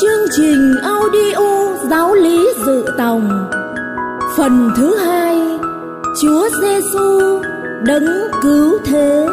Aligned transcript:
Chương 0.00 0.28
trình 0.36 0.76
audio 0.82 1.76
giáo 1.90 2.14
lý 2.14 2.48
dự 2.66 2.84
tòng. 2.98 3.50
Phần 4.36 4.70
thứ 4.76 4.96
hai 4.96 5.36
Chúa 6.22 6.48
Giêsu 6.62 7.40
đấng 7.86 8.04
cứu 8.42 8.78
thế. 8.84 9.26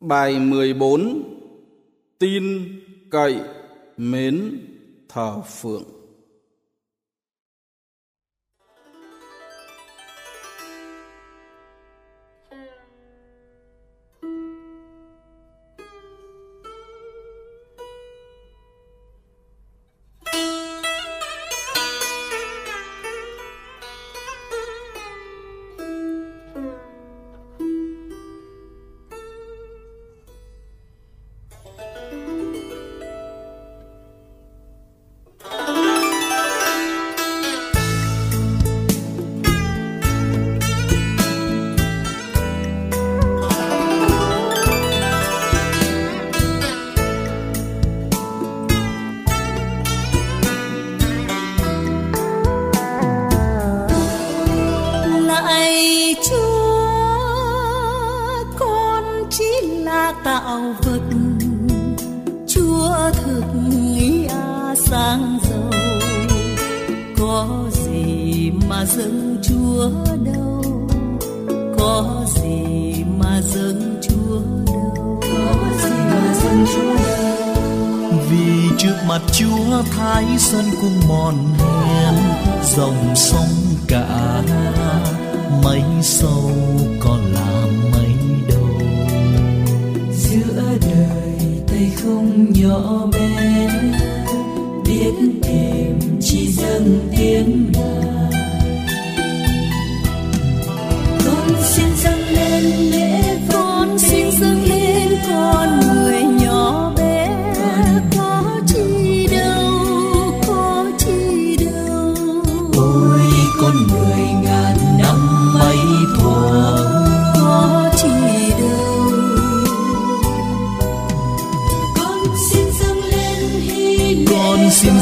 Bài 0.00 0.40
14 0.40 1.22
Tin, 2.18 2.44
cậy, 3.10 3.40
mến, 3.96 4.60
thờ 5.08 5.42
phượng. 5.42 5.82
Mấy 85.64 85.82
sâu 86.02 86.50
còn 87.00 87.20
là 87.32 87.66
mấy 87.92 88.12
đầu. 88.48 88.80
Giữa 90.12 90.62
đời 90.80 91.62
tay 91.66 91.90
không 92.02 92.52
nhỏ 92.52 93.06
bé, 93.12 93.68
biết 94.84 95.12
tìm 95.42 95.98
chỉ 96.20 96.52
dâng 96.52 97.08
tiếng 97.16 97.72
đàn 97.72 98.30
con 101.26 101.48
xin 101.62 101.86
dâng 101.96 102.20
lên 102.30 102.64
lễ 102.64 103.38
con 103.52 103.98
xin 103.98 104.30
dâng 104.40 104.64
lên 104.64 105.08
con 105.28 105.85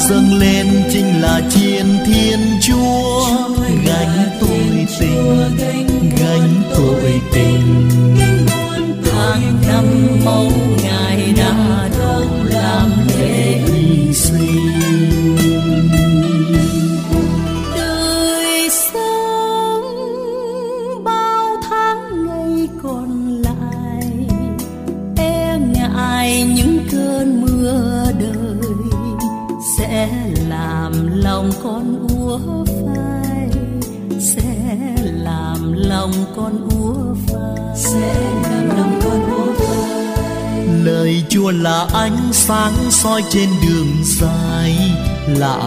dâng 0.08 0.38
lên 0.38 0.66
chính 0.92 1.22
là 1.22 1.40
chiên 1.50 1.86
thiên 2.06 2.38
Chúa. 2.60 3.26
Gánh 3.86 4.28
tội 4.40 4.86
tình, 5.00 5.48
gánh 6.20 6.62
tội 6.74 7.20
tình. 7.32 7.88
Tháng 9.04 9.42
năm 9.68 9.84
mong 10.24 10.76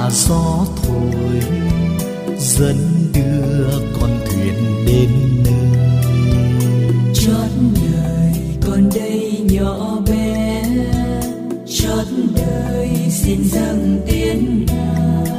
là 0.08 0.14
gió 0.14 0.66
thổi, 0.84 1.42
dẫn 2.40 2.78
đưa 3.14 3.68
con 4.00 4.20
thuyền 4.26 4.86
đến 4.86 5.10
nơi. 5.44 7.14
Chót 7.14 7.52
đời 7.76 8.34
con 8.68 8.90
đây 8.96 9.42
nhỏ 9.52 10.00
bé, 10.08 10.64
chót 11.66 12.06
đời 12.36 12.90
xin 13.10 13.44
dâng 13.44 14.02
tiếng 14.08 14.66
ngài 14.66 15.32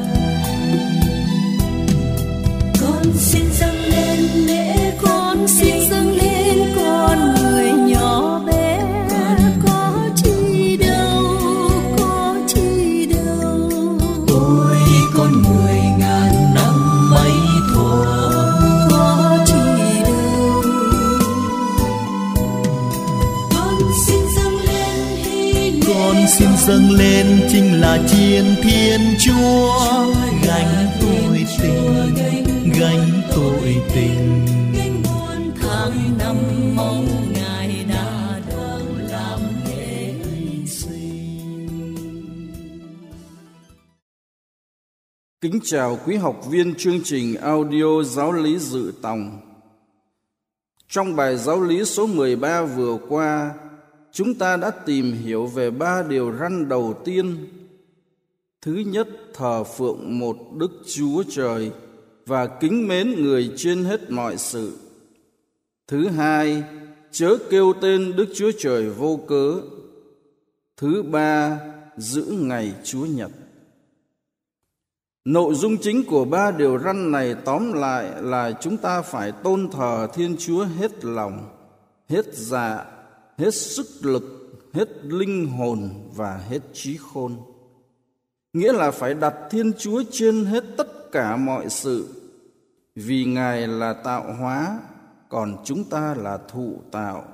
con 2.80 3.12
xin 3.16 3.44
dâng 3.60 3.77
dâng 26.68 26.90
lên 26.90 27.26
chính 27.52 27.80
là 27.80 27.98
chiên 28.08 28.44
thiên 28.62 29.00
Chúa 29.18 30.12
gánh 30.46 30.88
tội 31.00 31.46
tình 31.62 32.74
gánh 32.80 33.22
tội 33.36 33.76
tình 33.94 34.44
muôn 35.04 35.52
tháng 35.60 36.18
năm 36.18 36.36
mong 36.76 37.32
ngài 37.32 37.84
đã 37.88 38.40
đâu 38.50 38.80
làm 39.10 39.40
lễ 39.68 40.14
Kính 45.40 45.60
chào 45.64 45.98
quý 46.06 46.16
học 46.16 46.46
viên 46.50 46.74
chương 46.74 47.00
trình 47.04 47.34
audio 47.34 48.02
giáo 48.02 48.32
lý 48.32 48.58
dự 48.58 48.92
tòng. 49.02 49.40
Trong 50.88 51.16
bài 51.16 51.36
giáo 51.36 51.62
lý 51.62 51.84
số 51.84 52.06
13 52.06 52.62
vừa 52.62 52.98
qua, 53.08 53.54
chúng 54.12 54.34
ta 54.34 54.56
đã 54.56 54.70
tìm 54.70 55.12
hiểu 55.12 55.46
về 55.46 55.70
ba 55.70 56.02
điều 56.02 56.32
răn 56.40 56.68
đầu 56.68 57.00
tiên. 57.04 57.36
Thứ 58.62 58.72
nhất, 58.72 59.08
thờ 59.34 59.64
phượng 59.64 60.18
một 60.18 60.36
Đức 60.56 60.70
Chúa 60.86 61.22
Trời 61.30 61.72
và 62.26 62.46
kính 62.46 62.88
mến 62.88 63.22
người 63.22 63.52
trên 63.56 63.84
hết 63.84 64.10
mọi 64.10 64.36
sự. 64.36 64.78
Thứ 65.86 66.08
hai, 66.08 66.62
chớ 67.10 67.36
kêu 67.50 67.72
tên 67.80 68.16
Đức 68.16 68.26
Chúa 68.34 68.50
Trời 68.58 68.90
vô 68.90 69.20
cớ. 69.28 69.54
Thứ 70.76 71.02
ba, 71.02 71.60
giữ 71.96 72.24
ngày 72.38 72.74
Chúa 72.84 73.06
Nhật. 73.06 73.30
Nội 75.24 75.54
dung 75.54 75.76
chính 75.76 76.04
của 76.04 76.24
ba 76.24 76.50
điều 76.50 76.78
răn 76.78 77.12
này 77.12 77.34
tóm 77.44 77.72
lại 77.72 78.22
là 78.22 78.52
chúng 78.60 78.76
ta 78.76 79.02
phải 79.02 79.32
tôn 79.32 79.68
thờ 79.72 80.08
Thiên 80.14 80.36
Chúa 80.38 80.64
hết 80.64 81.04
lòng, 81.04 81.48
hết 82.08 82.24
dạ, 82.34 82.84
hết 83.38 83.54
sức 83.54 83.86
lực, 84.02 84.24
hết 84.72 84.88
linh 85.04 85.46
hồn 85.46 85.90
và 86.14 86.36
hết 86.36 86.60
trí 86.72 86.96
khôn. 86.96 87.36
Nghĩa 88.52 88.72
là 88.72 88.90
phải 88.90 89.14
đặt 89.14 89.34
Thiên 89.50 89.72
Chúa 89.78 90.02
trên 90.10 90.44
hết 90.44 90.64
tất 90.76 91.12
cả 91.12 91.36
mọi 91.36 91.68
sự, 91.68 92.08
vì 92.94 93.24
Ngài 93.24 93.66
là 93.68 93.92
tạo 93.92 94.34
hóa, 94.40 94.80
còn 95.28 95.56
chúng 95.64 95.84
ta 95.84 96.14
là 96.14 96.38
thụ 96.48 96.82
tạo. 96.90 97.24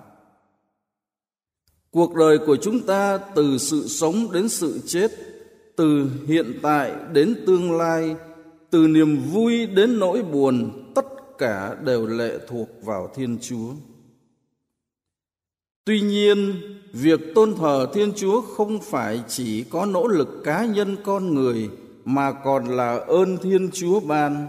Cuộc 1.91 2.15
đời 2.15 2.39
của 2.39 2.57
chúng 2.57 2.87
ta 2.87 3.19
từ 3.19 3.59
sự 3.59 3.89
sống 3.89 4.33
đến 4.33 4.49
sự 4.49 4.81
chết 4.87 5.11
từ 5.77 6.11
hiện 6.27 6.59
tại 6.62 6.93
đến 7.12 7.35
tương 7.47 7.77
lai 7.79 8.17
từ 8.71 8.87
niềm 8.89 9.23
vui 9.33 9.67
đến 9.67 9.99
nỗi 9.99 10.23
buồn 10.23 10.83
tất 10.95 11.07
cả 11.39 11.77
đều 11.85 12.07
lệ 12.07 12.39
thuộc 12.49 12.69
vào 12.83 13.11
thiên 13.15 13.39
chúa 13.41 13.73
tuy 15.85 16.01
nhiên, 16.01 16.55
việc 16.93 17.21
tôn 17.35 17.55
thờ 17.55 17.87
thiên 17.95 18.13
chúa 18.17 18.41
không 18.41 18.79
phải 18.81 19.23
chỉ 19.29 19.65
có 19.65 19.87
nỗ 19.87 20.09
lực 20.09 20.29
cá 20.45 20.65
nhân 20.65 20.97
con 21.05 21.35
người 21.35 21.71
mà 22.05 22.33
còn 22.33 22.65
là 22.67 22.97
ơn 22.97 23.37
thiên 23.39 23.71
chúa 23.73 24.01
ban. 24.01 24.47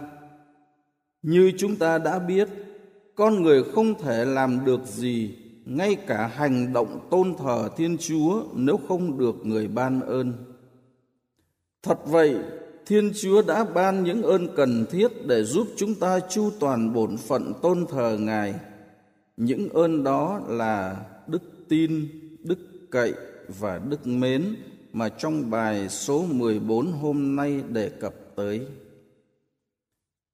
Như 1.21 1.51
chúng 1.57 1.75
ta 1.75 1.97
đã 1.97 2.19
biết, 2.19 2.49
con 3.15 3.43
người 3.43 3.63
không 3.63 4.01
thể 4.01 4.25
làm 4.25 4.65
được 4.65 4.85
gì 4.85 5.35
ngay 5.65 5.95
cả 5.95 6.27
hành 6.27 6.73
động 6.73 6.99
tôn 7.11 7.33
thờ 7.37 7.69
thiên 7.77 7.97
chúa 7.97 8.43
nếu 8.53 8.79
không 8.87 9.17
được 9.17 9.35
người 9.45 9.67
ban 9.67 10.01
ơn. 10.01 10.33
Thật 11.83 11.99
vậy, 12.05 12.35
thiên 12.85 13.11
chúa 13.21 13.41
đã 13.41 13.63
ban 13.63 14.03
những 14.03 14.23
ơn 14.23 14.55
cần 14.55 14.85
thiết 14.91 15.27
để 15.27 15.43
giúp 15.43 15.67
chúng 15.75 15.95
ta 15.95 16.19
chu 16.19 16.49
toàn 16.59 16.93
bổn 16.93 17.17
phận 17.17 17.53
tôn 17.61 17.85
thờ 17.89 18.17
ngài. 18.19 18.53
Những 19.37 19.69
ơn 19.69 20.03
đó 20.03 20.41
là 20.47 20.95
tin 21.69 22.07
đức 22.43 22.59
cậy 22.91 23.13
và 23.47 23.77
đức 23.77 24.07
mến 24.07 24.55
mà 24.93 25.09
trong 25.09 25.49
bài 25.49 25.89
số 25.89 26.25
14 26.29 26.91
hôm 26.91 27.35
nay 27.35 27.63
đề 27.69 27.89
cập 27.89 28.13
tới. 28.35 28.67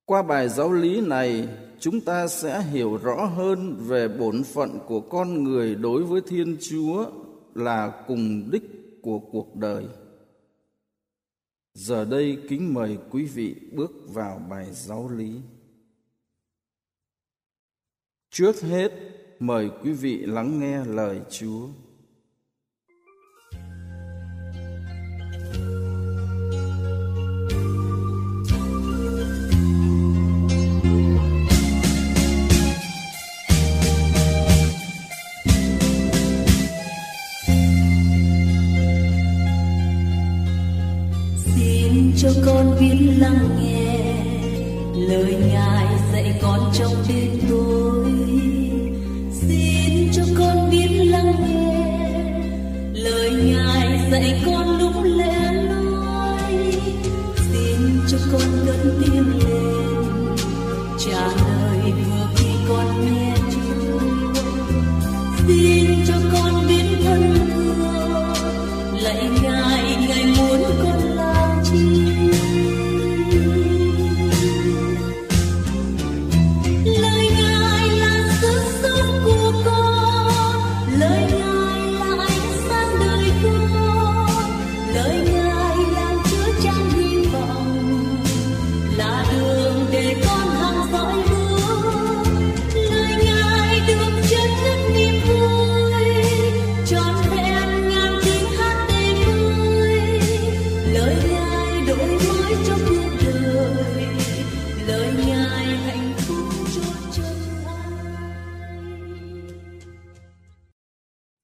Qua 0.05 0.23
bài 0.23 0.49
giáo 0.49 0.73
lý 0.73 1.01
này, 1.01 1.47
chúng 1.79 2.01
ta 2.01 2.27
sẽ 2.27 2.61
hiểu 2.61 2.97
rõ 2.97 3.25
hơn 3.25 3.75
về 3.79 4.07
bổn 4.07 4.43
phận 4.43 4.79
của 4.87 5.01
con 5.01 5.43
người 5.43 5.75
đối 5.75 6.03
với 6.03 6.21
Thiên 6.27 6.57
Chúa 6.61 7.11
là 7.55 8.03
cùng 8.07 8.51
đích 8.51 8.63
của 9.01 9.19
cuộc 9.19 9.55
đời. 9.55 9.85
Giờ 11.73 12.05
đây 12.05 12.37
kính 12.49 12.73
mời 12.73 12.97
quý 13.09 13.25
vị 13.25 13.55
bước 13.71 13.91
vào 14.07 14.41
bài 14.49 14.67
giáo 14.71 15.09
lý. 15.09 15.31
Trước 18.29 18.61
hết, 18.61 18.91
mời 19.41 19.69
quý 19.83 19.91
vị 19.91 20.17
lắng 20.17 20.59
nghe 20.59 20.85
lời 20.85 21.19
Chúa. 21.29 21.67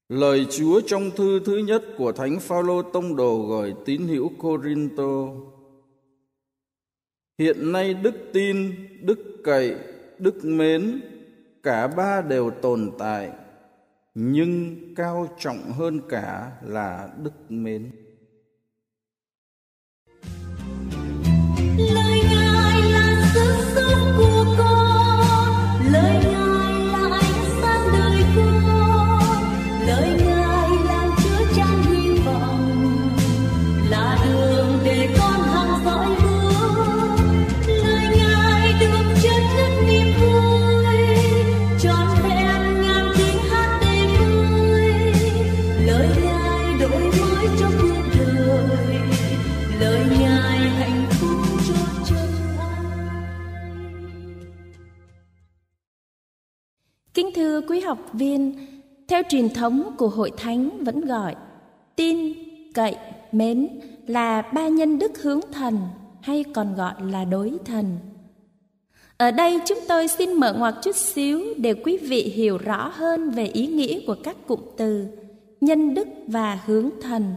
Lời 0.08 0.46
Chúa 0.50 0.80
trong 0.86 1.10
thư 1.16 1.40
thứ 1.44 1.56
nhất 1.56 1.84
của 1.96 2.12
Thánh 2.12 2.40
Phaolô 2.40 2.82
tông 2.82 3.16
đồ 3.16 3.46
gửi 3.48 3.74
tín 3.84 4.08
hữu 4.08 4.28
Corinto. 4.38 5.26
Hiện 7.38 7.72
nay 7.72 7.94
đức 7.94 8.14
tin, 8.32 8.74
đức 9.02 9.18
cậy, 9.44 9.76
đức 10.18 10.44
mến 10.44 11.00
cả 11.62 11.86
ba 11.86 12.22
đều 12.22 12.50
tồn 12.50 12.90
tại, 12.98 13.30
nhưng 14.14 14.76
cao 14.96 15.28
trọng 15.38 15.72
hơn 15.72 16.00
cả 16.08 16.52
là 16.62 17.08
đức 17.22 17.32
mến. 17.48 17.90
Thưa 57.58 57.66
quý 57.68 57.80
học 57.80 57.98
viên, 58.12 58.66
theo 59.08 59.22
truyền 59.28 59.48
thống 59.48 59.94
của 59.98 60.08
hội 60.08 60.32
thánh 60.36 60.84
vẫn 60.84 61.00
gọi 61.00 61.34
tin, 61.96 62.32
cậy, 62.74 62.96
mến 63.32 63.80
là 64.06 64.42
ba 64.42 64.68
nhân 64.68 64.98
đức 64.98 65.22
hướng 65.22 65.40
thần 65.52 65.78
hay 66.20 66.44
còn 66.54 66.74
gọi 66.74 66.94
là 67.10 67.24
đối 67.24 67.52
thần. 67.64 67.98
Ở 69.16 69.30
đây 69.30 69.60
chúng 69.66 69.78
tôi 69.88 70.08
xin 70.08 70.32
mở 70.32 70.52
ngoặc 70.52 70.74
chút 70.82 70.96
xíu 70.96 71.44
để 71.56 71.74
quý 71.74 71.96
vị 71.96 72.22
hiểu 72.22 72.58
rõ 72.58 72.92
hơn 72.94 73.30
về 73.30 73.46
ý 73.46 73.66
nghĩa 73.66 74.00
của 74.06 74.16
các 74.24 74.36
cụm 74.46 74.60
từ 74.76 75.06
nhân 75.60 75.94
đức 75.94 76.08
và 76.26 76.60
hướng 76.66 76.90
thần. 77.02 77.34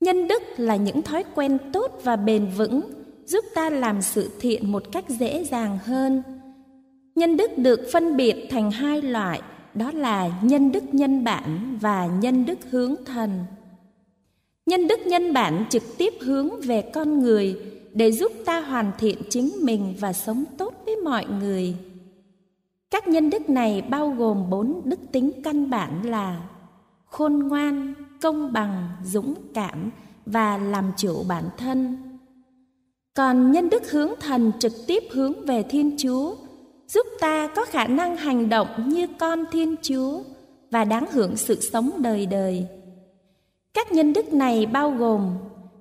Nhân 0.00 0.28
đức 0.28 0.42
là 0.56 0.76
những 0.76 1.02
thói 1.02 1.24
quen 1.34 1.58
tốt 1.72 2.00
và 2.04 2.16
bền 2.16 2.46
vững 2.56 2.80
giúp 3.26 3.44
ta 3.54 3.70
làm 3.70 4.02
sự 4.02 4.30
thiện 4.40 4.72
một 4.72 4.82
cách 4.92 5.04
dễ 5.08 5.44
dàng 5.44 5.78
hơn. 5.84 6.22
Nhân 7.22 7.36
đức 7.36 7.58
được 7.58 7.80
phân 7.92 8.16
biệt 8.16 8.46
thành 8.50 8.70
hai 8.70 9.02
loại, 9.02 9.42
đó 9.74 9.90
là 9.94 10.30
nhân 10.42 10.72
đức 10.72 10.84
nhân 10.92 11.24
bản 11.24 11.78
và 11.80 12.06
nhân 12.06 12.46
đức 12.46 12.58
hướng 12.70 12.94
thần. 13.04 13.44
Nhân 14.66 14.88
đức 14.88 15.00
nhân 15.06 15.32
bản 15.32 15.64
trực 15.70 15.82
tiếp 15.98 16.14
hướng 16.20 16.60
về 16.60 16.82
con 16.94 17.22
người 17.22 17.60
để 17.92 18.12
giúp 18.12 18.32
ta 18.44 18.60
hoàn 18.60 18.92
thiện 18.98 19.18
chính 19.30 19.52
mình 19.62 19.94
và 20.00 20.12
sống 20.12 20.44
tốt 20.58 20.74
với 20.86 20.96
mọi 20.96 21.26
người. 21.40 21.76
Các 22.90 23.08
nhân 23.08 23.30
đức 23.30 23.50
này 23.50 23.82
bao 23.82 24.10
gồm 24.10 24.50
bốn 24.50 24.80
đức 24.84 25.00
tính 25.12 25.30
căn 25.44 25.70
bản 25.70 26.10
là 26.10 26.48
khôn 27.04 27.38
ngoan, 27.38 27.94
công 28.20 28.52
bằng, 28.52 28.88
dũng 29.04 29.34
cảm 29.54 29.90
và 30.26 30.58
làm 30.58 30.92
chủ 30.96 31.24
bản 31.28 31.44
thân. 31.58 31.96
Còn 33.14 33.52
nhân 33.52 33.70
đức 33.70 33.90
hướng 33.90 34.10
thần 34.20 34.52
trực 34.58 34.72
tiếp 34.86 35.02
hướng 35.12 35.46
về 35.46 35.62
Thiên 35.62 35.96
Chúa, 35.98 36.34
giúp 36.88 37.06
ta 37.20 37.46
có 37.46 37.64
khả 37.64 37.86
năng 37.86 38.16
hành 38.16 38.48
động 38.48 38.68
như 38.86 39.06
con 39.18 39.44
Thiên 39.52 39.76
Chúa 39.82 40.22
và 40.70 40.84
đáng 40.84 41.06
hưởng 41.12 41.36
sự 41.36 41.60
sống 41.60 41.90
đời 41.98 42.26
đời. 42.26 42.66
Các 43.74 43.92
nhân 43.92 44.12
đức 44.12 44.32
này 44.32 44.66
bao 44.66 44.90
gồm 44.90 45.34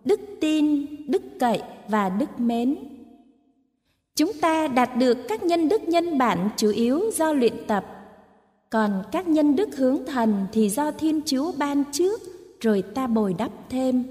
đức 0.03 0.19
tin, 0.41 0.85
đức 1.07 1.21
cậy 1.39 1.61
và 1.87 2.09
đức 2.09 2.39
mến. 2.39 2.75
Chúng 4.15 4.33
ta 4.33 4.67
đạt 4.67 4.97
được 4.97 5.17
các 5.27 5.43
nhân 5.43 5.69
đức 5.69 5.83
nhân 5.83 6.17
bản 6.17 6.49
chủ 6.57 6.69
yếu 6.69 7.01
do 7.13 7.33
luyện 7.33 7.53
tập, 7.67 7.85
còn 8.69 9.03
các 9.11 9.27
nhân 9.27 9.55
đức 9.55 9.69
hướng 9.77 10.05
thần 10.05 10.45
thì 10.51 10.69
do 10.69 10.91
Thiên 10.91 11.21
Chúa 11.25 11.51
ban 11.57 11.83
trước 11.91 12.21
rồi 12.59 12.81
ta 12.81 13.07
bồi 13.07 13.33
đắp 13.33 13.51
thêm. 13.69 14.03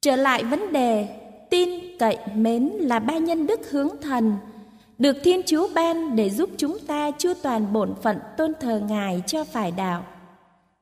Trở 0.00 0.16
lại 0.16 0.44
vấn 0.44 0.72
đề, 0.72 1.08
tin, 1.50 1.68
cậy, 1.98 2.18
mến 2.34 2.62
là 2.62 2.98
ba 2.98 3.18
nhân 3.18 3.46
đức 3.46 3.70
hướng 3.70 3.88
thần, 4.02 4.36
được 4.98 5.16
Thiên 5.22 5.40
Chúa 5.46 5.68
ban 5.74 6.16
để 6.16 6.30
giúp 6.30 6.50
chúng 6.56 6.78
ta 6.86 7.10
chu 7.10 7.32
toàn 7.42 7.72
bổn 7.72 7.94
phận 8.02 8.16
tôn 8.36 8.52
thờ 8.60 8.80
Ngài 8.88 9.22
cho 9.26 9.44
phải 9.44 9.70
đạo. 9.70 10.06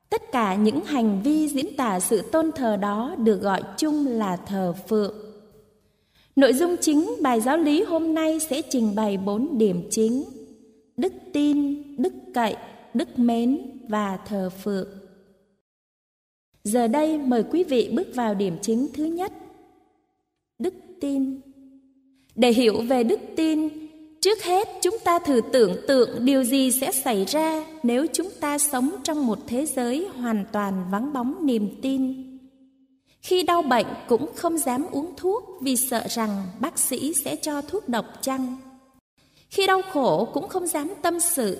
Tất 0.09 0.31
cả 0.31 0.55
những 0.55 0.85
hành 0.85 1.21
vi 1.23 1.47
diễn 1.47 1.75
tả 1.77 1.99
sự 1.99 2.21
tôn 2.21 2.51
thờ 2.51 2.77
đó 2.77 3.15
được 3.17 3.41
gọi 3.41 3.61
chung 3.77 4.07
là 4.07 4.35
thờ 4.35 4.73
phượng. 4.87 5.13
Nội 6.35 6.53
dung 6.53 6.75
chính 6.81 7.15
bài 7.21 7.41
giáo 7.41 7.57
lý 7.57 7.83
hôm 7.83 8.13
nay 8.13 8.39
sẽ 8.39 8.61
trình 8.69 8.95
bày 8.95 9.17
bốn 9.17 9.57
điểm 9.57 9.87
chính: 9.91 10.23
đức 10.97 11.13
tin, 11.33 11.83
đức 11.97 12.13
cậy, 12.33 12.55
đức 12.93 13.19
mến 13.19 13.59
và 13.89 14.17
thờ 14.17 14.49
phượng. 14.63 14.87
Giờ 16.63 16.87
đây 16.87 17.17
mời 17.17 17.43
quý 17.51 17.63
vị 17.63 17.91
bước 17.95 18.07
vào 18.15 18.33
điểm 18.33 18.57
chính 18.61 18.87
thứ 18.93 19.05
nhất. 19.05 19.33
Đức 20.59 20.73
tin. 21.01 21.39
Để 22.35 22.51
hiểu 22.51 22.81
về 22.81 23.03
đức 23.03 23.19
tin, 23.35 23.69
trước 24.21 24.43
hết, 24.43 24.67
chúng 24.81 24.97
ta 25.03 25.19
thử 25.19 25.41
tưởng 25.51 25.75
tượng 25.87 26.25
điều 26.25 26.43
gì 26.43 26.71
sẽ 26.71 26.91
xảy 26.91 27.25
ra 27.25 27.65
nếu 27.83 28.05
chúng 28.13 28.29
ta 28.39 28.57
sống 28.57 28.91
trong 29.03 29.27
một 29.27 29.39
thế 29.47 29.65
giới 29.65 30.07
hoàn 30.15 30.45
toàn 30.51 30.85
vắng 30.91 31.13
bóng 31.13 31.45
niềm 31.45 31.69
tin. 31.81 32.23
Khi 33.21 33.43
đau 33.43 33.61
bệnh 33.61 33.87
cũng 34.07 34.29
không 34.35 34.57
dám 34.57 34.85
uống 34.91 35.13
thuốc 35.17 35.43
vì 35.61 35.75
sợ 35.75 36.03
rằng 36.09 36.43
bác 36.59 36.79
sĩ 36.79 37.13
sẽ 37.13 37.35
cho 37.35 37.61
thuốc 37.61 37.89
độc 37.89 38.05
chăng. 38.21 38.57
Khi 39.49 39.67
đau 39.67 39.81
khổ 39.93 40.27
cũng 40.33 40.47
không 40.47 40.67
dám 40.67 40.93
tâm 41.01 41.19
sự 41.19 41.57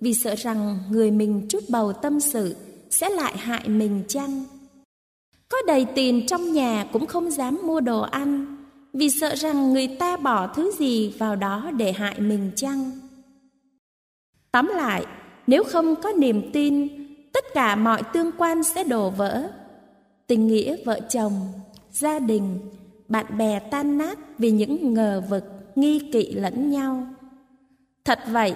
vì 0.00 0.14
sợ 0.14 0.34
rằng 0.34 0.78
người 0.90 1.10
mình 1.10 1.46
chút 1.48 1.64
bầu 1.68 1.92
tâm 1.92 2.20
sự 2.20 2.56
sẽ 2.90 3.08
lại 3.08 3.36
hại 3.36 3.68
mình 3.68 4.02
chăng? 4.08 4.44
Có 5.48 5.58
đầy 5.66 5.86
tiền 5.94 6.26
trong 6.26 6.52
nhà 6.52 6.86
cũng 6.92 7.06
không 7.06 7.30
dám 7.30 7.58
mua 7.62 7.80
đồ 7.80 8.00
ăn 8.00 8.57
vì 8.92 9.10
sợ 9.10 9.34
rằng 9.34 9.72
người 9.72 9.86
ta 9.86 10.16
bỏ 10.16 10.46
thứ 10.46 10.72
gì 10.78 11.14
vào 11.18 11.36
đó 11.36 11.70
để 11.76 11.92
hại 11.92 12.20
mình 12.20 12.50
chăng? 12.56 12.90
Tóm 14.52 14.66
lại, 14.66 15.06
nếu 15.46 15.64
không 15.64 15.96
có 15.96 16.12
niềm 16.12 16.50
tin, 16.52 16.88
tất 17.32 17.44
cả 17.54 17.76
mọi 17.76 18.02
tương 18.12 18.30
quan 18.38 18.62
sẽ 18.62 18.84
đổ 18.84 19.10
vỡ. 19.10 19.48
Tình 20.26 20.46
nghĩa 20.46 20.76
vợ 20.84 21.00
chồng, 21.08 21.32
gia 21.90 22.18
đình, 22.18 22.58
bạn 23.08 23.38
bè 23.38 23.58
tan 23.58 23.98
nát 23.98 24.18
vì 24.38 24.50
những 24.50 24.94
ngờ 24.94 25.22
vực, 25.30 25.44
nghi 25.74 25.98
kỵ 26.12 26.32
lẫn 26.32 26.70
nhau. 26.70 27.06
Thật 28.04 28.18
vậy, 28.30 28.54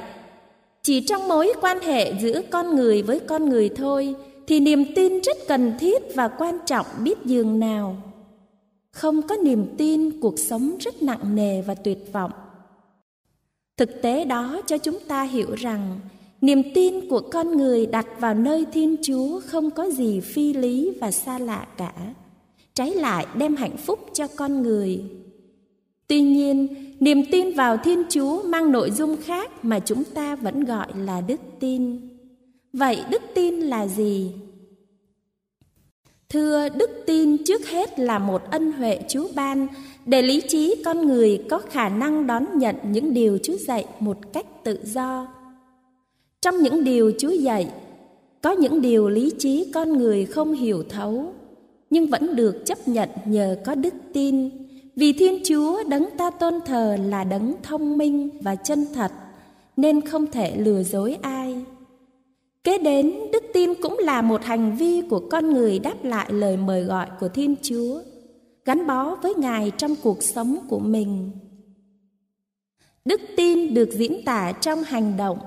chỉ 0.82 1.06
trong 1.06 1.28
mối 1.28 1.52
quan 1.60 1.80
hệ 1.80 2.14
giữa 2.20 2.40
con 2.50 2.76
người 2.76 3.02
với 3.02 3.20
con 3.20 3.48
người 3.48 3.68
thôi 3.76 4.14
thì 4.46 4.60
niềm 4.60 4.84
tin 4.94 5.20
rất 5.20 5.36
cần 5.48 5.72
thiết 5.78 6.02
và 6.14 6.28
quan 6.28 6.58
trọng 6.66 6.86
biết 7.02 7.18
dường 7.24 7.60
nào. 7.60 8.11
Không 8.92 9.22
có 9.22 9.36
niềm 9.44 9.66
tin, 9.78 10.20
cuộc 10.20 10.38
sống 10.38 10.76
rất 10.80 11.02
nặng 11.02 11.34
nề 11.34 11.62
và 11.62 11.74
tuyệt 11.74 12.12
vọng. 12.12 12.32
Thực 13.76 14.02
tế 14.02 14.24
đó 14.24 14.60
cho 14.66 14.78
chúng 14.78 14.98
ta 15.08 15.22
hiểu 15.22 15.54
rằng 15.54 16.00
niềm 16.40 16.62
tin 16.74 17.08
của 17.08 17.20
con 17.20 17.56
người 17.56 17.86
đặt 17.86 18.06
vào 18.20 18.34
nơi 18.34 18.66
Thiên 18.72 18.96
Chúa 19.02 19.40
không 19.46 19.70
có 19.70 19.90
gì 19.90 20.20
phi 20.20 20.52
lý 20.52 20.92
và 21.00 21.10
xa 21.10 21.38
lạ 21.38 21.66
cả. 21.76 21.92
Trái 22.74 22.94
lại 22.94 23.26
đem 23.34 23.56
hạnh 23.56 23.76
phúc 23.76 23.98
cho 24.12 24.26
con 24.36 24.62
người. 24.62 25.04
Tuy 26.06 26.20
nhiên, 26.20 26.68
niềm 27.00 27.22
tin 27.30 27.56
vào 27.56 27.76
Thiên 27.76 28.02
Chúa 28.10 28.42
mang 28.42 28.72
nội 28.72 28.90
dung 28.90 29.16
khác 29.22 29.64
mà 29.64 29.80
chúng 29.80 30.04
ta 30.04 30.36
vẫn 30.36 30.64
gọi 30.64 30.88
là 30.96 31.20
đức 31.20 31.40
tin. 31.60 32.08
Vậy 32.72 33.02
đức 33.10 33.22
tin 33.34 33.54
là 33.54 33.86
gì? 33.86 34.32
Thưa, 36.32 36.68
đức 36.68 36.90
tin 37.06 37.36
trước 37.44 37.68
hết 37.68 37.98
là 37.98 38.18
một 38.18 38.42
ân 38.50 38.72
huệ 38.72 39.00
Chúa 39.08 39.28
ban 39.34 39.66
để 40.06 40.22
lý 40.22 40.40
trí 40.40 40.82
con 40.84 41.06
người 41.06 41.44
có 41.50 41.58
khả 41.58 41.88
năng 41.88 42.26
đón 42.26 42.46
nhận 42.58 42.76
những 42.90 43.14
điều 43.14 43.38
Chúa 43.42 43.56
dạy 43.56 43.84
một 44.00 44.16
cách 44.32 44.64
tự 44.64 44.78
do. 44.84 45.26
Trong 46.42 46.62
những 46.62 46.84
điều 46.84 47.12
Chúa 47.18 47.30
dạy, 47.30 47.68
có 48.42 48.50
những 48.50 48.80
điều 48.80 49.08
lý 49.08 49.32
trí 49.38 49.70
con 49.74 49.92
người 49.92 50.24
không 50.24 50.52
hiểu 50.52 50.82
thấu, 50.88 51.32
nhưng 51.90 52.06
vẫn 52.06 52.36
được 52.36 52.66
chấp 52.66 52.88
nhận 52.88 53.08
nhờ 53.24 53.56
có 53.64 53.74
đức 53.74 53.94
tin, 54.12 54.50
vì 54.96 55.12
Thiên 55.12 55.40
Chúa 55.44 55.82
đấng 55.88 56.08
ta 56.16 56.30
tôn 56.30 56.54
thờ 56.66 56.96
là 57.08 57.24
đấng 57.24 57.54
thông 57.62 57.98
minh 57.98 58.28
và 58.40 58.54
chân 58.54 58.86
thật, 58.94 59.12
nên 59.76 60.00
không 60.00 60.26
thể 60.26 60.56
lừa 60.56 60.82
dối 60.82 61.16
ai. 61.22 61.64
Kế 62.64 62.78
đến, 62.78 63.12
đức 63.32 63.42
tin 63.52 63.74
cũng 63.74 63.98
là 63.98 64.22
một 64.22 64.44
hành 64.44 64.76
vi 64.76 65.02
của 65.10 65.20
con 65.30 65.50
người 65.50 65.78
đáp 65.78 66.04
lại 66.04 66.26
lời 66.32 66.56
mời 66.56 66.82
gọi 66.82 67.06
của 67.20 67.28
Thiên 67.28 67.54
Chúa, 67.62 68.00
gắn 68.64 68.86
bó 68.86 69.14
với 69.14 69.34
Ngài 69.34 69.72
trong 69.76 69.96
cuộc 70.02 70.22
sống 70.22 70.56
của 70.68 70.78
mình. 70.78 71.30
Đức 73.04 73.20
tin 73.36 73.74
được 73.74 73.88
diễn 73.92 74.24
tả 74.24 74.52
trong 74.52 74.82
hành 74.82 75.16
động. 75.16 75.38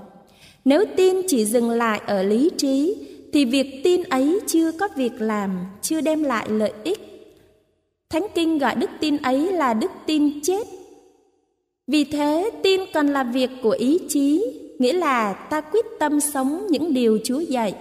Nếu 0.66 0.86
tin 0.98 1.16
chỉ 1.28 1.46
dừng 1.46 1.70
lại 1.70 2.02
ở 2.06 2.24
lý 2.24 2.50
trí, 2.58 2.96
thì 3.34 3.46
việc 3.46 3.82
tin 3.84 4.04
ấy 4.04 4.40
chưa 4.48 4.72
có 4.72 4.88
việc 4.96 5.22
làm, 5.22 5.66
chưa 5.82 6.02
đem 6.02 6.24
lại 6.24 6.50
lợi 6.50 6.74
ích. 6.84 7.00
Thánh 8.10 8.28
Kinh 8.36 8.58
gọi 8.58 8.76
đức 8.76 8.90
tin 9.00 9.18
ấy 9.18 9.52
là 9.52 9.74
đức 9.74 9.92
tin 10.06 10.42
chết. 10.42 10.68
Vì 11.88 12.04
thế, 12.04 12.52
tin 12.64 12.82
còn 12.94 13.08
là 13.08 13.24
việc 13.24 13.50
của 13.64 13.76
ý 13.80 14.00
chí, 14.10 14.44
nghĩa 14.80 14.94
là 14.94 15.34
ta 15.34 15.62
quyết 15.62 15.86
tâm 16.00 16.20
sống 16.20 16.68
những 16.70 16.94
điều 16.94 17.20
Chúa 17.24 17.40
dạy. 17.40 17.76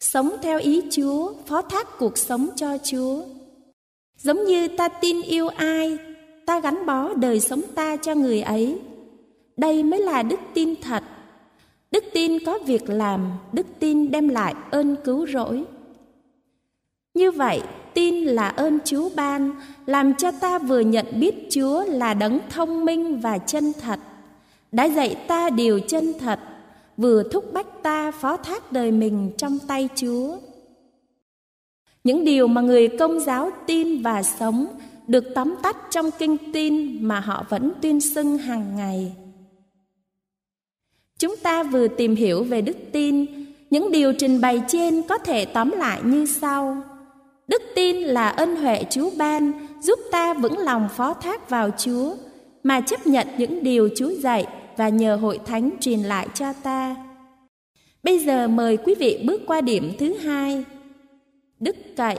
Sống 0.00 0.30
theo 0.42 0.58
ý 0.58 0.82
Chúa, 0.90 1.32
phó 1.46 1.62
thác 1.62 1.98
cuộc 1.98 2.18
sống 2.18 2.48
cho 2.56 2.78
Chúa. 2.84 3.22
Giống 4.18 4.44
như 4.44 4.68
ta 4.68 4.88
tin 4.88 5.22
yêu 5.22 5.48
ai, 5.48 5.98
ta 6.46 6.60
gắn 6.60 6.86
bó 6.86 7.14
đời 7.14 7.40
sống 7.40 7.60
ta 7.74 7.96
cho 7.96 8.14
người 8.14 8.42
ấy. 8.42 8.78
Đây 9.56 9.82
mới 9.82 10.00
là 10.00 10.22
đức 10.22 10.40
tin 10.54 10.74
thật. 10.82 11.02
Đức 11.90 12.04
tin 12.12 12.44
có 12.44 12.58
việc 12.66 12.90
làm, 12.90 13.32
đức 13.52 13.66
tin 13.78 14.10
đem 14.10 14.28
lại 14.28 14.54
ơn 14.70 14.96
cứu 15.04 15.26
rỗi. 15.26 15.64
Như 17.14 17.30
vậy, 17.30 17.60
tin 17.94 18.14
là 18.14 18.48
ơn 18.48 18.78
Chúa 18.84 19.08
ban, 19.16 19.50
làm 19.86 20.14
cho 20.14 20.30
ta 20.30 20.58
vừa 20.58 20.80
nhận 20.80 21.06
biết 21.20 21.34
Chúa 21.50 21.84
là 21.84 22.14
đấng 22.14 22.38
thông 22.50 22.84
minh 22.84 23.20
và 23.20 23.38
chân 23.38 23.72
thật 23.80 24.00
đã 24.72 24.84
dạy 24.84 25.16
ta 25.28 25.50
điều 25.50 25.80
chân 25.80 26.12
thật, 26.18 26.40
vừa 26.96 27.22
thúc 27.22 27.52
bách 27.52 27.82
ta 27.82 28.10
phó 28.10 28.36
thác 28.36 28.72
đời 28.72 28.90
mình 28.90 29.30
trong 29.38 29.58
tay 29.58 29.88
Chúa. 29.94 30.36
Những 32.04 32.24
điều 32.24 32.46
mà 32.46 32.60
người 32.60 32.88
công 32.88 33.20
giáo 33.20 33.50
tin 33.66 34.02
và 34.02 34.22
sống 34.22 34.66
được 35.06 35.24
tóm 35.34 35.54
tắt 35.62 35.76
trong 35.90 36.10
kinh 36.18 36.36
tin 36.52 36.98
mà 37.08 37.20
họ 37.20 37.44
vẫn 37.48 37.72
tuyên 37.82 38.00
xưng 38.00 38.38
hàng 38.38 38.76
ngày. 38.76 39.12
Chúng 41.18 41.36
ta 41.36 41.62
vừa 41.62 41.88
tìm 41.88 42.16
hiểu 42.16 42.44
về 42.44 42.60
đức 42.60 42.76
tin, 42.92 43.26
những 43.70 43.92
điều 43.92 44.12
trình 44.12 44.40
bày 44.40 44.62
trên 44.68 45.02
có 45.08 45.18
thể 45.18 45.44
tóm 45.44 45.70
lại 45.70 46.00
như 46.04 46.26
sau. 46.26 46.82
Đức 47.48 47.62
tin 47.74 47.96
là 47.96 48.28
ân 48.28 48.56
huệ 48.56 48.84
Chúa 48.90 49.10
ban, 49.18 49.52
giúp 49.82 49.98
ta 50.12 50.34
vững 50.34 50.58
lòng 50.58 50.88
phó 50.96 51.14
thác 51.14 51.50
vào 51.50 51.70
Chúa 51.78 52.14
mà 52.62 52.80
chấp 52.80 53.06
nhận 53.06 53.26
những 53.38 53.62
điều 53.62 53.88
Chúa 53.96 54.10
dạy 54.10 54.46
và 54.76 54.88
nhờ 54.88 55.16
hội 55.16 55.40
thánh 55.46 55.70
truyền 55.80 56.00
lại 56.00 56.28
cho 56.34 56.52
ta. 56.52 56.96
Bây 58.02 58.18
giờ 58.18 58.48
mời 58.48 58.76
quý 58.76 58.94
vị 58.94 59.24
bước 59.26 59.42
qua 59.46 59.60
điểm 59.60 59.92
thứ 59.98 60.14
hai. 60.14 60.64
Đức 61.60 61.76
cậy. 61.96 62.18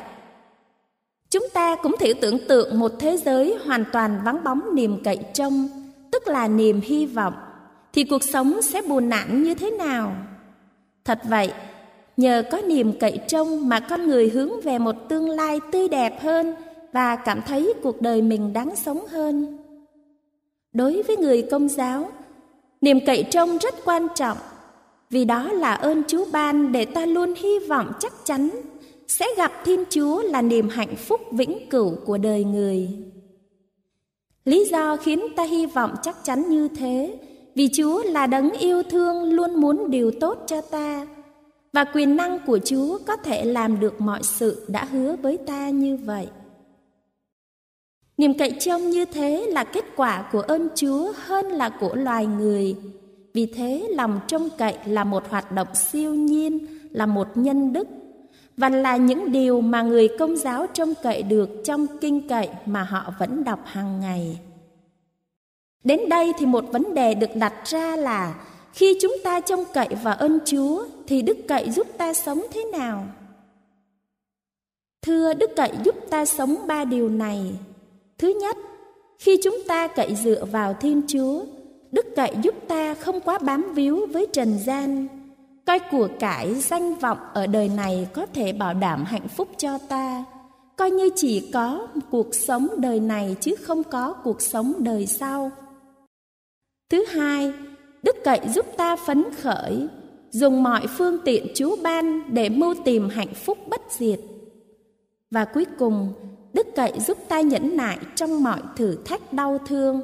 Chúng 1.30 1.48
ta 1.54 1.76
cũng 1.76 1.96
thử 2.00 2.14
tưởng 2.14 2.48
tượng 2.48 2.80
một 2.80 2.92
thế 3.00 3.18
giới 3.18 3.58
hoàn 3.66 3.84
toàn 3.94 4.20
vắng 4.26 4.44
bóng 4.44 4.76
niềm 4.76 5.04
cậy 5.04 5.18
trông, 5.34 5.70
tức 6.12 6.28
là 6.28 6.48
niềm 6.48 6.82
hy 6.84 7.06
vọng, 7.06 7.34
thì 7.94 8.04
cuộc 8.04 8.24
sống 8.24 8.62
sẽ 8.62 8.82
buồn 8.82 9.10
nản 9.10 9.44
như 9.44 9.54
thế 9.54 9.72
nào? 9.72 10.16
Thật 11.06 11.20
vậy, 11.30 11.52
nhờ 12.18 12.44
có 12.52 12.62
niềm 12.62 12.94
cậy 13.00 13.20
trông 13.28 13.70
mà 13.70 13.80
con 13.80 14.08
người 14.08 14.30
hướng 14.30 14.62
về 14.62 14.80
một 14.80 14.96
tương 15.10 15.30
lai 15.30 15.60
tươi 15.72 15.88
đẹp 15.88 16.22
hơn 16.22 16.56
và 16.94 17.16
cảm 17.16 17.42
thấy 17.42 17.74
cuộc 17.84 18.02
đời 18.02 18.22
mình 18.22 18.54
đáng 18.54 18.76
sống 18.76 19.08
hơn. 19.08 19.58
Đối 20.74 21.04
với 21.04 21.18
người 21.18 21.42
công 21.52 21.70
giáo, 21.70 22.10
niềm 22.82 23.00
cậy 23.06 23.24
trông 23.24 23.58
rất 23.58 23.76
quan 23.86 24.08
trọng 24.16 24.38
vì 25.10 25.26
đó 25.26 25.52
là 25.52 25.74
ơn 25.74 26.04
Chúa 26.08 26.26
ban 26.32 26.72
để 26.72 26.86
ta 26.86 27.06
luôn 27.06 27.34
hy 27.38 27.60
vọng 27.60 27.92
chắc 28.00 28.14
chắn 28.24 28.50
sẽ 29.08 29.26
gặp 29.38 29.52
Thiên 29.66 29.84
Chúa 29.90 30.22
là 30.22 30.42
niềm 30.42 30.70
hạnh 30.70 30.96
phúc 30.96 31.22
vĩnh 31.32 31.70
cửu 31.70 31.96
của 32.06 32.18
đời 32.18 32.44
người. 32.44 32.90
Lý 34.46 34.66
do 34.66 34.98
khiến 34.98 35.20
ta 35.36 35.44
hy 35.44 35.66
vọng 35.66 35.96
chắc 36.04 36.24
chắn 36.24 36.50
như 36.50 36.68
thế, 36.68 37.20
vì 37.56 37.70
Chúa 37.74 38.04
là 38.04 38.28
đấng 38.28 38.52
yêu 38.52 38.84
thương 38.84 39.24
luôn 39.24 39.62
muốn 39.62 39.92
điều 39.92 40.12
tốt 40.20 40.44
cho 40.48 40.62
ta, 40.62 41.08
và 41.74 41.84
quyền 41.84 42.16
năng 42.16 42.40
của 42.46 42.60
Chúa 42.66 42.98
có 43.08 43.16
thể 43.16 43.46
làm 43.46 43.80
được 43.80 44.02
mọi 44.02 44.24
sự 44.24 44.66
đã 44.68 44.86
hứa 44.86 45.16
với 45.22 45.38
ta 45.38 45.70
như 45.70 45.98
vậy. 45.98 46.28
Niềm 48.18 48.38
cậy 48.38 48.52
trông 48.60 48.90
như 48.90 49.06
thế 49.06 49.46
là 49.50 49.64
kết 49.64 49.86
quả 49.96 50.30
của 50.32 50.42
ơn 50.42 50.68
Chúa 50.76 51.14
hơn 51.16 51.46
là 51.46 51.70
của 51.70 51.96
loài 51.96 52.26
người. 52.26 52.76
Vì 53.34 53.46
thế 53.46 53.88
lòng 53.90 54.20
trông 54.28 54.50
cậy 54.58 54.78
là 54.86 55.04
một 55.04 55.30
hoạt 55.30 55.52
động 55.52 55.76
siêu 55.76 56.14
nhiên, 56.14 56.68
là 56.92 57.06
một 57.06 57.28
nhân 57.36 57.74
đức 57.74 57.88
và 58.58 58.70
là 58.70 58.98
những 58.98 59.32
điều 59.32 59.62
mà 59.62 59.82
người 59.82 60.08
công 60.20 60.38
giáo 60.38 60.66
trông 60.74 60.94
cậy 61.04 61.24
được 61.24 61.50
trong 61.66 61.88
kinh 62.02 62.28
cậy 62.28 62.50
mà 62.66 62.84
họ 62.84 63.14
vẫn 63.20 63.44
đọc 63.44 63.60
hàng 63.66 64.00
ngày. 64.00 64.40
Đến 65.84 66.00
đây 66.10 66.34
thì 66.40 66.46
một 66.46 66.66
vấn 66.72 66.94
đề 66.94 67.14
được 67.14 67.36
đặt 67.36 67.54
ra 67.66 67.96
là 67.96 68.46
khi 68.74 68.98
chúng 69.02 69.16
ta 69.24 69.40
trông 69.40 69.64
cậy 69.74 69.88
vào 70.04 70.16
ơn 70.16 70.40
Chúa 70.46 70.86
thì 71.08 71.22
đức 71.22 71.38
cậy 71.48 71.72
giúp 71.72 71.88
ta 71.98 72.14
sống 72.14 72.42
thế 72.54 72.64
nào? 72.64 73.08
Thưa 75.02 75.34
đức 75.34 75.50
cậy 75.56 75.72
giúp 75.86 75.96
ta 76.10 76.26
sống 76.26 76.56
ba 76.68 76.86
điều 76.86 77.10
này. 77.10 77.52
Thứ 78.18 78.34
nhất, 78.42 78.58
khi 79.20 79.38
chúng 79.44 79.58
ta 79.68 79.88
cậy 79.88 80.16
dựa 80.16 80.46
vào 80.46 80.74
Thiên 80.74 81.02
Chúa, 81.08 81.44
đức 81.92 82.06
cậy 82.16 82.36
giúp 82.44 82.56
ta 82.68 82.94
không 82.94 83.20
quá 83.20 83.40
bám 83.40 83.74
víu 83.74 84.06
với 84.12 84.28
trần 84.34 84.60
gian, 84.66 85.08
coi 85.66 85.80
của 85.92 86.08
cải 86.20 86.54
danh 86.54 86.96
vọng 86.96 87.18
ở 87.34 87.48
đời 87.48 87.70
này 87.70 88.08
có 88.14 88.26
thể 88.26 88.54
bảo 88.54 88.74
đảm 88.74 89.04
hạnh 89.06 89.28
phúc 89.28 89.48
cho 89.58 89.78
ta, 89.90 90.26
coi 90.76 90.92
như 90.92 91.10
chỉ 91.16 91.52
có 91.54 91.88
cuộc 92.12 92.36
sống 92.36 92.68
đời 92.78 93.00
này 93.00 93.36
chứ 93.42 93.56
không 93.62 93.84
có 93.84 94.14
cuộc 94.14 94.42
sống 94.42 94.74
đời 94.80 95.08
sau. 95.08 95.52
Thứ 96.90 97.06
hai, 97.06 97.54
đức 98.04 98.16
cậy 98.24 98.40
giúp 98.56 98.66
ta 98.78 98.96
phấn 98.96 99.24
khởi, 99.42 99.88
dùng 100.32 100.64
mọi 100.64 100.88
phương 100.88 101.18
tiện 101.26 101.48
Chúa 101.56 101.76
ban 101.84 102.34
để 102.34 102.50
mưu 102.50 102.74
tìm 102.86 103.10
hạnh 103.10 103.34
phúc 103.34 103.58
bất 103.68 103.82
diệt. 103.90 104.20
Và 105.32 105.46
cuối 105.46 105.66
cùng, 105.80 106.14
đức 106.54 106.68
cậy 106.76 106.92
giúp 107.08 107.18
ta 107.28 107.42
nhẫn 107.42 107.78
nại 107.78 107.98
trong 108.16 108.44
mọi 108.44 108.60
thử 108.76 108.98
thách 109.06 109.34
đau 109.34 109.58
thương, 109.68 110.02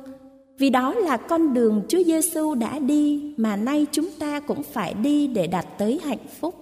vì 0.57 0.69
đó 0.69 0.93
là 0.93 1.17
con 1.17 1.53
đường 1.53 1.81
Chúa 1.87 2.03
Giêsu 2.03 2.55
đã 2.55 2.79
đi 2.79 3.33
mà 3.37 3.55
nay 3.55 3.85
chúng 3.91 4.09
ta 4.19 4.39
cũng 4.39 4.63
phải 4.63 4.93
đi 4.93 5.27
để 5.27 5.47
đạt 5.47 5.65
tới 5.77 5.99
hạnh 6.03 6.25
phúc. 6.39 6.55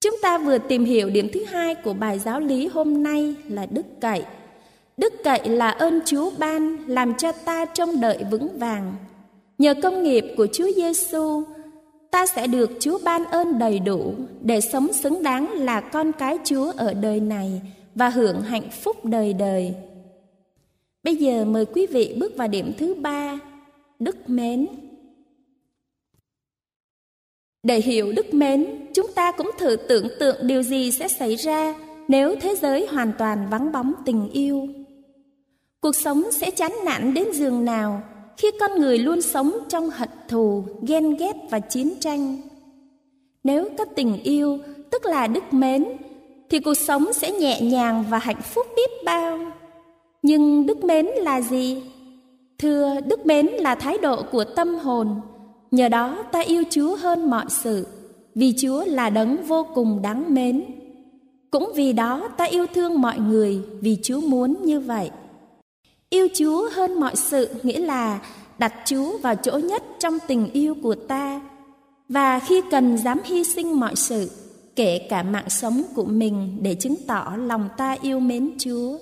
Chúng 0.00 0.16
ta 0.22 0.38
vừa 0.38 0.58
tìm 0.58 0.84
hiểu 0.84 1.10
điểm 1.10 1.28
thứ 1.32 1.44
hai 1.44 1.74
của 1.74 1.92
bài 1.92 2.18
giáo 2.18 2.40
lý 2.40 2.66
hôm 2.66 3.02
nay 3.02 3.34
là 3.48 3.66
đức 3.66 3.86
cậy. 4.00 4.22
Đức 4.96 5.12
cậy 5.24 5.48
là 5.48 5.70
ơn 5.70 6.00
Chúa 6.04 6.30
ban 6.38 6.76
làm 6.86 7.14
cho 7.14 7.32
ta 7.32 7.64
trông 7.64 8.00
đợi 8.00 8.24
vững 8.30 8.58
vàng. 8.58 8.94
Nhờ 9.58 9.74
công 9.82 10.02
nghiệp 10.02 10.24
của 10.36 10.46
Chúa 10.52 10.68
Giêsu, 10.76 11.42
ta 12.10 12.26
sẽ 12.26 12.46
được 12.46 12.70
Chúa 12.80 12.98
ban 13.04 13.24
ơn 13.24 13.58
đầy 13.58 13.78
đủ 13.78 14.14
để 14.40 14.60
sống 14.60 14.92
xứng 14.92 15.22
đáng 15.22 15.52
là 15.52 15.80
con 15.80 16.12
cái 16.12 16.38
Chúa 16.44 16.72
ở 16.76 16.94
đời 16.94 17.20
này 17.20 17.60
và 17.94 18.08
hưởng 18.08 18.42
hạnh 18.42 18.70
phúc 18.70 19.04
đời 19.04 19.32
đời. 19.32 19.74
Bây 21.02 21.16
giờ 21.16 21.44
mời 21.44 21.64
quý 21.64 21.86
vị 21.86 22.16
bước 22.18 22.36
vào 22.36 22.48
điểm 22.48 22.72
thứ 22.78 22.94
ba, 22.94 23.38
đức 23.98 24.28
mến. 24.30 24.66
Để 27.62 27.80
hiểu 27.80 28.12
đức 28.12 28.34
mến, 28.34 28.86
chúng 28.94 29.12
ta 29.14 29.32
cũng 29.32 29.50
thử 29.58 29.76
tưởng 29.76 30.08
tượng 30.20 30.46
điều 30.46 30.62
gì 30.62 30.90
sẽ 30.90 31.08
xảy 31.08 31.34
ra 31.36 31.74
nếu 32.08 32.36
thế 32.40 32.54
giới 32.56 32.86
hoàn 32.86 33.12
toàn 33.18 33.46
vắng 33.50 33.72
bóng 33.72 33.92
tình 34.04 34.30
yêu. 34.30 34.68
Cuộc 35.80 35.96
sống 35.96 36.22
sẽ 36.32 36.50
chán 36.50 36.72
nản 36.84 37.14
đến 37.14 37.32
giường 37.32 37.64
nào 37.64 38.02
khi 38.36 38.48
con 38.60 38.80
người 38.80 38.98
luôn 38.98 39.22
sống 39.22 39.52
trong 39.68 39.90
hận 39.90 40.08
thù, 40.28 40.64
ghen 40.86 41.16
ghét 41.16 41.36
và 41.50 41.60
chiến 41.60 41.94
tranh. 42.00 42.36
Nếu 43.44 43.68
có 43.78 43.84
tình 43.84 44.22
yêu, 44.22 44.58
tức 44.90 45.06
là 45.06 45.26
đức 45.26 45.44
mến, 45.50 45.84
thì 46.50 46.60
cuộc 46.60 46.74
sống 46.74 47.12
sẽ 47.12 47.32
nhẹ 47.32 47.60
nhàng 47.60 48.04
và 48.10 48.18
hạnh 48.18 48.42
phúc 48.42 48.66
biết 48.76 48.90
bao. 49.04 49.38
Nhưng 50.22 50.66
đức 50.66 50.84
mến 50.84 51.06
là 51.06 51.40
gì? 51.40 51.82
Thưa, 52.58 53.00
đức 53.06 53.26
mến 53.26 53.46
là 53.46 53.74
thái 53.74 53.98
độ 53.98 54.22
của 54.22 54.44
tâm 54.44 54.74
hồn. 54.74 55.20
Nhờ 55.70 55.88
đó 55.88 56.24
ta 56.32 56.40
yêu 56.40 56.62
Chúa 56.70 56.96
hơn 56.96 57.30
mọi 57.30 57.44
sự, 57.48 57.86
vì 58.34 58.54
Chúa 58.58 58.84
là 58.84 59.10
đấng 59.10 59.36
vô 59.42 59.66
cùng 59.74 60.02
đáng 60.02 60.34
mến. 60.34 60.64
Cũng 61.50 61.72
vì 61.74 61.92
đó 61.92 62.28
ta 62.36 62.44
yêu 62.44 62.66
thương 62.74 63.00
mọi 63.00 63.18
người 63.18 63.60
vì 63.80 63.98
Chúa 64.02 64.20
muốn 64.20 64.56
như 64.64 64.80
vậy. 64.80 65.10
Yêu 66.10 66.28
Chúa 66.34 66.68
hơn 66.72 67.00
mọi 67.00 67.16
sự 67.16 67.48
nghĩa 67.62 67.78
là 67.78 68.20
đặt 68.58 68.74
Chúa 68.84 69.18
vào 69.18 69.34
chỗ 69.34 69.52
nhất 69.52 69.82
trong 69.98 70.18
tình 70.26 70.50
yêu 70.52 70.74
của 70.82 70.94
ta 70.94 71.40
và 72.08 72.38
khi 72.38 72.62
cần 72.70 72.98
dám 72.98 73.18
hy 73.24 73.44
sinh 73.44 73.80
mọi 73.80 73.96
sự, 73.96 74.30
kể 74.78 74.98
cả 74.98 75.22
mạng 75.22 75.50
sống 75.50 75.82
của 75.94 76.04
mình 76.04 76.58
để 76.62 76.74
chứng 76.74 76.94
tỏ 77.06 77.36
lòng 77.36 77.68
ta 77.76 77.96
yêu 78.02 78.20
mến 78.20 78.50
Chúa. 78.58 78.98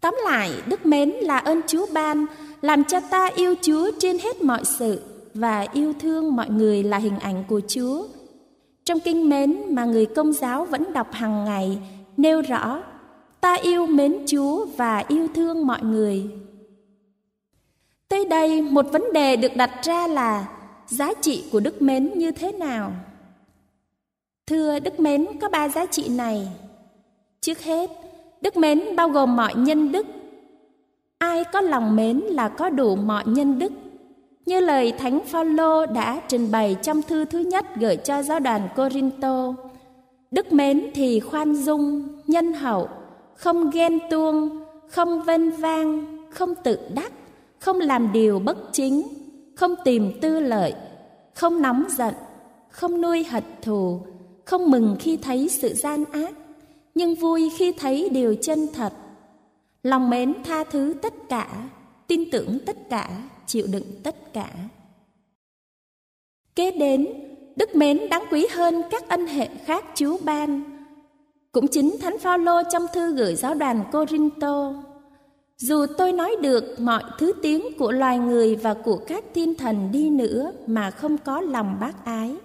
Tóm 0.00 0.16
lại, 0.24 0.52
đức 0.66 0.86
mến 0.86 1.10
là 1.10 1.38
ơn 1.38 1.60
Chúa 1.66 1.86
ban, 1.92 2.26
làm 2.60 2.84
cho 2.84 3.00
ta 3.00 3.26
yêu 3.26 3.54
Chúa 3.62 3.90
trên 3.98 4.18
hết 4.18 4.42
mọi 4.42 4.64
sự 4.64 5.02
và 5.34 5.66
yêu 5.72 5.92
thương 6.00 6.36
mọi 6.36 6.50
người 6.50 6.82
là 6.82 6.98
hình 6.98 7.18
ảnh 7.18 7.44
của 7.48 7.60
Chúa. 7.68 8.06
Trong 8.84 9.00
kinh 9.00 9.28
mến 9.28 9.74
mà 9.74 9.84
người 9.84 10.06
công 10.06 10.32
giáo 10.32 10.64
vẫn 10.64 10.92
đọc 10.92 11.12
hàng 11.12 11.44
ngày, 11.44 11.78
nêu 12.16 12.42
rõ 12.42 12.82
ta 13.40 13.54
yêu 13.54 13.86
mến 13.86 14.16
Chúa 14.26 14.66
và 14.76 15.04
yêu 15.08 15.28
thương 15.34 15.66
mọi 15.66 15.82
người. 15.82 16.30
Tới 18.08 18.24
đây, 18.24 18.62
một 18.62 18.86
vấn 18.92 19.12
đề 19.12 19.36
được 19.36 19.56
đặt 19.56 19.70
ra 19.82 20.06
là 20.06 20.48
giá 20.86 21.14
trị 21.20 21.44
của 21.52 21.60
đức 21.60 21.82
mến 21.82 22.18
như 22.18 22.30
thế 22.30 22.52
nào? 22.52 22.92
Thưa, 24.48 24.78
đức 24.78 25.00
mến 25.00 25.26
có 25.40 25.48
ba 25.48 25.68
giá 25.68 25.86
trị 25.86 26.08
này. 26.08 26.48
Trước 27.40 27.60
hết, 27.60 27.90
Đức 28.40 28.56
mến 28.56 28.96
bao 28.96 29.08
gồm 29.08 29.36
mọi 29.36 29.54
nhân 29.54 29.92
đức. 29.92 30.06
Ai 31.18 31.44
có 31.44 31.60
lòng 31.60 31.96
mến 31.96 32.18
là 32.18 32.48
có 32.48 32.70
đủ 32.70 32.96
mọi 32.96 33.24
nhân 33.26 33.58
đức. 33.58 33.72
Như 34.46 34.60
lời 34.60 34.92
Thánh 34.92 35.20
Phaolô 35.26 35.86
đã 35.86 36.20
trình 36.28 36.50
bày 36.50 36.76
trong 36.82 37.02
thư 37.02 37.24
thứ 37.24 37.38
nhất 37.38 37.66
gửi 37.76 37.96
cho 37.96 38.22
giáo 38.22 38.40
đoàn 38.40 38.68
Corinto. 38.76 39.54
Đức 40.30 40.52
mến 40.52 40.90
thì 40.94 41.20
khoan 41.20 41.54
dung, 41.54 42.08
nhân 42.26 42.52
hậu, 42.52 42.88
không 43.34 43.70
ghen 43.70 43.98
tuông, 44.10 44.64
không 44.88 45.22
vênh 45.22 45.50
vang, 45.50 46.04
không 46.30 46.54
tự 46.64 46.78
đắc, 46.94 47.12
không 47.58 47.80
làm 47.80 48.12
điều 48.12 48.38
bất 48.38 48.58
chính, 48.72 49.02
không 49.56 49.74
tìm 49.84 50.12
tư 50.20 50.40
lợi, 50.40 50.74
không 51.34 51.62
nóng 51.62 51.84
giận, 51.88 52.14
không 52.68 53.00
nuôi 53.00 53.24
hận 53.24 53.44
thù, 53.62 54.00
không 54.48 54.70
mừng 54.70 54.96
khi 55.00 55.16
thấy 55.16 55.48
sự 55.48 55.74
gian 55.74 56.04
ác, 56.12 56.32
nhưng 56.94 57.14
vui 57.14 57.50
khi 57.56 57.72
thấy 57.72 58.08
điều 58.08 58.34
chân 58.42 58.66
thật. 58.74 58.92
Lòng 59.82 60.10
mến 60.10 60.34
tha 60.44 60.64
thứ 60.64 60.94
tất 61.02 61.14
cả, 61.28 61.68
tin 62.06 62.30
tưởng 62.30 62.58
tất 62.66 62.76
cả, 62.90 63.10
chịu 63.46 63.66
đựng 63.72 63.84
tất 64.02 64.32
cả. 64.32 64.50
Kế 66.56 66.70
đến, 66.70 67.06
đức 67.56 67.74
mến 67.74 68.08
đáng 68.10 68.24
quý 68.30 68.46
hơn 68.50 68.82
các 68.90 69.08
ân 69.08 69.26
hệ 69.26 69.48
khác 69.64 69.84
Chúa 69.94 70.18
ban. 70.24 70.62
Cũng 71.52 71.68
chính 71.68 71.96
Thánh 72.00 72.18
Phaolô 72.18 72.62
trong 72.72 72.86
thư 72.94 73.14
gửi 73.14 73.34
giáo 73.34 73.54
đoàn 73.54 73.84
Corinto. 73.92 74.74
Dù 75.56 75.86
tôi 75.98 76.12
nói 76.12 76.36
được 76.42 76.80
mọi 76.80 77.02
thứ 77.18 77.32
tiếng 77.42 77.78
của 77.78 77.92
loài 77.92 78.18
người 78.18 78.56
và 78.56 78.74
của 78.74 78.96
các 78.96 79.24
thiên 79.34 79.54
thần 79.54 79.88
đi 79.92 80.10
nữa 80.10 80.52
mà 80.66 80.90
không 80.90 81.18
có 81.18 81.40
lòng 81.40 81.76
bác 81.80 82.04
ái, 82.04 82.36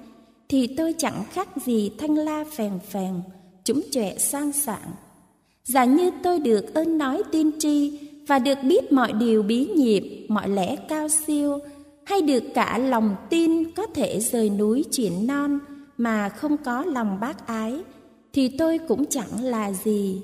thì 0.53 0.67
tôi 0.67 0.93
chẳng 0.97 1.23
khác 1.31 1.47
gì 1.65 1.91
thanh 1.97 2.15
la 2.15 2.43
phèn 2.51 2.71
phèn, 2.89 3.13
chúng 3.63 3.81
chọe 3.91 4.17
sang 4.17 4.51
sảng. 4.51 4.91
Giả 5.63 5.85
như 5.85 6.11
tôi 6.23 6.39
được 6.39 6.73
ơn 6.73 6.97
nói 6.97 7.23
tiên 7.31 7.51
tri 7.59 7.99
và 8.27 8.39
được 8.39 8.57
biết 8.63 8.91
mọi 8.91 9.13
điều 9.13 9.43
bí 9.43 9.65
nhiệm, 9.65 10.03
mọi 10.27 10.49
lẽ 10.49 10.75
cao 10.75 11.07
siêu, 11.09 11.59
hay 12.05 12.21
được 12.21 12.43
cả 12.53 12.77
lòng 12.77 13.15
tin 13.29 13.71
có 13.71 13.87
thể 13.87 14.19
rời 14.19 14.49
núi 14.49 14.85
chuyển 14.91 15.27
non 15.27 15.59
mà 15.97 16.29
không 16.29 16.57
có 16.57 16.85
lòng 16.85 17.17
bác 17.21 17.47
ái, 17.47 17.73
thì 18.33 18.49
tôi 18.57 18.77
cũng 18.87 19.05
chẳng 19.05 19.43
là 19.43 19.71
gì. 19.71 20.21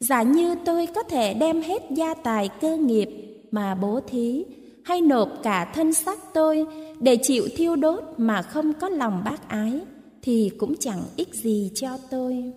Giả 0.00 0.22
như 0.22 0.54
tôi 0.64 0.86
có 0.94 1.02
thể 1.02 1.34
đem 1.34 1.62
hết 1.62 1.82
gia 1.90 2.14
tài 2.14 2.48
cơ 2.60 2.76
nghiệp 2.76 3.08
mà 3.50 3.74
bố 3.74 4.00
thí, 4.00 4.44
hay 4.84 5.00
nộp 5.00 5.28
cả 5.42 5.72
thân 5.74 5.92
xác 5.92 6.18
tôi 6.34 6.66
để 7.00 7.16
chịu 7.22 7.48
thiêu 7.56 7.76
đốt 7.76 8.04
mà 8.16 8.42
không 8.42 8.72
có 8.72 8.88
lòng 8.88 9.22
bác 9.24 9.48
ái, 9.48 9.80
thì 10.22 10.50
cũng 10.58 10.74
chẳng 10.80 11.02
ích 11.16 11.34
gì 11.34 11.70
cho 11.74 11.88
tôi. 12.10 12.52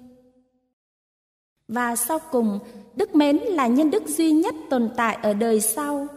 Và 1.67 1.95
sau 1.95 2.19
cùng, 2.31 2.59
đức 2.95 3.15
mến 3.15 3.37
là 3.37 3.67
nhân 3.67 3.91
đức 3.91 4.07
duy 4.07 4.31
nhất 4.31 4.55
tồn 4.69 4.89
tại 4.97 5.17
ở 5.21 5.33
đời 5.33 5.61
sau, 5.61 6.07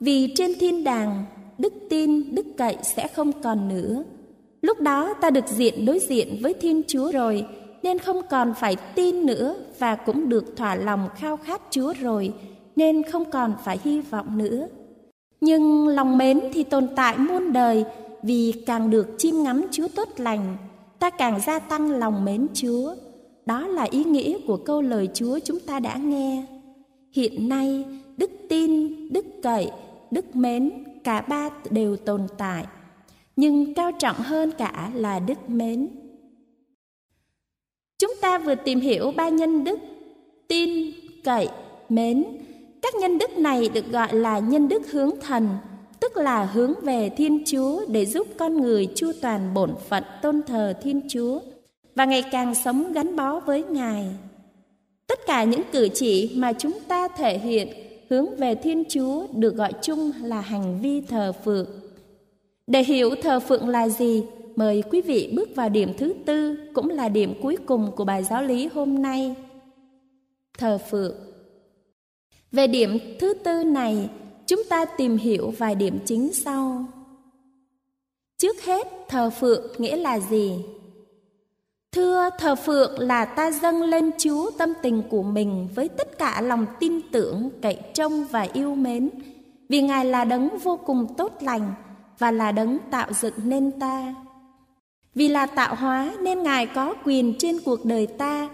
vì 0.00 0.34
trên 0.34 0.52
thiên 0.60 0.84
đàng, 0.84 1.24
đức 1.58 1.72
tin, 1.90 2.34
đức 2.34 2.46
cậy 2.56 2.76
sẽ 2.82 3.08
không 3.08 3.42
còn 3.42 3.68
nữa. 3.68 4.04
Lúc 4.62 4.80
đó 4.80 5.14
ta 5.20 5.30
được 5.30 5.46
diện 5.48 5.86
đối 5.86 5.98
diện 5.98 6.38
với 6.42 6.54
Thiên 6.54 6.82
Chúa 6.88 7.12
rồi, 7.12 7.46
nên 7.82 7.98
không 7.98 8.20
còn 8.30 8.54
phải 8.60 8.76
tin 8.94 9.26
nữa 9.26 9.56
và 9.78 9.96
cũng 9.96 10.28
được 10.28 10.56
thỏa 10.56 10.74
lòng 10.74 11.08
khao 11.16 11.36
khát 11.36 11.62
Chúa 11.70 11.92
rồi, 12.00 12.32
nên 12.76 13.02
không 13.02 13.30
còn 13.30 13.54
phải 13.64 13.78
hy 13.84 14.00
vọng 14.00 14.38
nữa. 14.38 14.68
Nhưng 15.40 15.88
lòng 15.88 16.18
mến 16.18 16.40
thì 16.52 16.64
tồn 16.64 16.88
tại 16.96 17.18
muôn 17.18 17.52
đời, 17.52 17.84
vì 18.22 18.52
càng 18.66 18.90
được 18.90 19.08
chiêm 19.18 19.34
ngắm 19.42 19.66
Chúa 19.70 19.88
tốt 19.96 20.08
lành, 20.16 20.56
ta 20.98 21.10
càng 21.10 21.40
gia 21.46 21.58
tăng 21.58 21.90
lòng 21.90 22.24
mến 22.24 22.46
Chúa. 22.54 22.94
Đó 23.46 23.66
là 23.66 23.82
ý 23.90 24.04
nghĩa 24.04 24.38
của 24.46 24.56
câu 24.56 24.82
lời 24.82 25.08
Chúa 25.14 25.38
chúng 25.44 25.60
ta 25.60 25.80
đã 25.80 25.96
nghe. 25.96 26.46
hiện 27.12 27.48
nay 27.48 27.84
đức 28.16 28.30
tin 28.48 28.94
đức 29.12 29.26
cậy 29.42 29.70
đức 30.10 30.36
mến 30.36 30.84
cả 31.04 31.20
ba 31.20 31.50
đều 31.70 31.96
tồn 31.96 32.26
tại 32.38 32.64
nhưng 33.36 33.74
cao 33.74 33.92
trọng 33.98 34.16
hơn 34.16 34.50
cả 34.58 34.90
là 34.94 35.18
đức 35.18 35.50
mến 35.50 35.88
chúng 37.98 38.12
ta 38.20 38.38
vừa 38.38 38.54
tìm 38.54 38.80
hiểu 38.80 39.12
ba 39.16 39.28
nhân 39.28 39.64
đức 39.64 39.80
tin 40.48 40.92
cậy 41.24 41.48
mến 41.88 42.24
các 42.82 42.94
nhân 42.94 43.18
đức 43.18 43.38
này 43.38 43.68
được 43.68 43.92
gọi 43.92 44.14
là 44.14 44.38
nhân 44.38 44.68
đức 44.68 44.90
hướng 44.90 45.10
thần, 45.20 45.48
tức 46.00 46.16
là 46.16 46.44
hướng 46.44 46.72
về 46.82 47.10
thiên 47.16 47.42
chúa 47.46 47.80
để 47.88 48.06
giúp 48.06 48.26
con 48.38 48.60
người 48.60 48.88
chu 48.94 49.12
toàn 49.22 49.54
bổn 49.54 49.74
phận 49.88 50.04
tôn 50.22 50.42
thờ 50.46 50.72
thiên 50.82 51.00
chúa 51.08 51.40
và 51.94 52.04
ngày 52.04 52.24
càng 52.32 52.54
sống 52.54 52.92
gắn 52.92 53.16
bó 53.16 53.40
với 53.40 53.62
ngài. 53.62 54.06
Tất 55.06 55.18
cả 55.26 55.44
những 55.44 55.62
cử 55.72 55.88
chỉ 55.94 56.32
mà 56.36 56.52
chúng 56.52 56.78
ta 56.88 57.08
thể 57.08 57.38
hiện 57.38 57.68
hướng 58.10 58.36
về 58.36 58.54
thiên 58.54 58.84
chúa 58.88 59.26
được 59.32 59.56
gọi 59.56 59.72
chung 59.82 60.12
là 60.22 60.40
hành 60.40 60.80
vi 60.82 61.00
thờ 61.00 61.32
phượng. 61.44 61.66
Để 62.66 62.82
hiểu 62.82 63.10
thờ 63.22 63.40
phượng 63.40 63.68
là 63.68 63.88
gì, 63.88 64.22
mời 64.56 64.82
quý 64.90 65.00
vị 65.00 65.32
bước 65.36 65.48
vào 65.56 65.68
điểm 65.68 65.92
thứ 65.98 66.14
tư 66.26 66.56
cũng 66.74 66.90
là 66.90 67.08
điểm 67.08 67.34
cuối 67.42 67.56
cùng 67.66 67.90
của 67.96 68.04
bài 68.04 68.24
giáo 68.24 68.42
lý 68.42 68.68
hôm 68.74 69.02
nay. 69.02 69.34
Thờ 70.58 70.78
phượng 70.90 71.29
về 72.52 72.66
điểm 72.66 72.98
thứ 73.20 73.34
tư 73.34 73.64
này, 73.64 74.08
chúng 74.46 74.62
ta 74.68 74.84
tìm 74.84 75.16
hiểu 75.16 75.54
vài 75.58 75.74
điểm 75.74 75.98
chính 76.06 76.32
sau. 76.32 76.84
Trước 78.38 78.64
hết, 78.64 78.86
thờ 79.08 79.30
phượng 79.30 79.66
nghĩa 79.78 79.96
là 79.96 80.18
gì? 80.18 80.64
Thưa, 81.92 82.30
thờ 82.38 82.54
phượng 82.54 82.98
là 82.98 83.24
ta 83.24 83.50
dâng 83.50 83.82
lên 83.82 84.10
chúa 84.18 84.50
tâm 84.50 84.72
tình 84.82 85.02
của 85.10 85.22
mình 85.22 85.68
với 85.74 85.88
tất 85.88 86.18
cả 86.18 86.40
lòng 86.40 86.66
tin 86.80 87.00
tưởng, 87.12 87.50
cậy 87.62 87.78
trông 87.94 88.24
và 88.24 88.46
yêu 88.52 88.74
mến. 88.74 89.10
Vì 89.68 89.82
ngài 89.82 90.04
là 90.04 90.24
đấng 90.24 90.58
vô 90.58 90.76
cùng 90.86 91.14
tốt 91.16 91.32
lành 91.40 91.74
và 92.18 92.30
là 92.30 92.52
đấng 92.52 92.78
tạo 92.90 93.12
dựng 93.12 93.34
nên 93.44 93.80
ta. 93.80 94.14
Vì 95.14 95.28
là 95.28 95.46
tạo 95.46 95.74
hóa 95.74 96.12
nên 96.20 96.42
ngài 96.42 96.66
có 96.66 96.94
quyền 97.04 97.34
trên 97.38 97.58
cuộc 97.64 97.84
đời 97.84 98.06
ta 98.06 98.48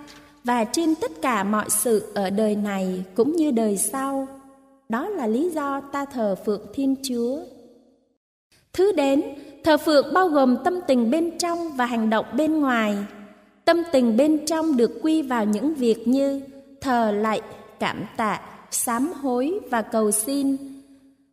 và 0.46 0.64
trên 0.64 0.94
tất 0.94 1.22
cả 1.22 1.44
mọi 1.44 1.70
sự 1.70 2.02
ở 2.14 2.30
đời 2.30 2.56
này 2.56 3.04
cũng 3.14 3.36
như 3.36 3.50
đời 3.50 3.76
sau. 3.76 4.28
Đó 4.88 5.08
là 5.08 5.26
lý 5.26 5.50
do 5.50 5.80
ta 5.80 6.04
thờ 6.04 6.34
phượng 6.46 6.66
thiên 6.74 6.94
chúa. 7.02 7.38
Thứ 8.72 8.92
đến, 8.92 9.22
thờ 9.64 9.76
phượng 9.76 10.14
bao 10.14 10.28
gồm 10.28 10.56
tâm 10.64 10.80
tình 10.86 11.10
bên 11.10 11.38
trong 11.38 11.76
và 11.76 11.86
hành 11.86 12.10
động 12.10 12.26
bên 12.36 12.60
ngoài. 12.60 12.96
Tâm 13.64 13.82
tình 13.92 14.16
bên 14.16 14.46
trong 14.46 14.76
được 14.76 15.00
quy 15.02 15.22
vào 15.22 15.44
những 15.44 15.74
việc 15.74 16.08
như 16.08 16.40
thờ 16.80 17.12
lạy, 17.12 17.40
cảm 17.80 18.04
tạ, 18.16 18.40
sám 18.70 19.12
hối 19.12 19.60
và 19.70 19.82
cầu 19.82 20.10
xin. 20.10 20.56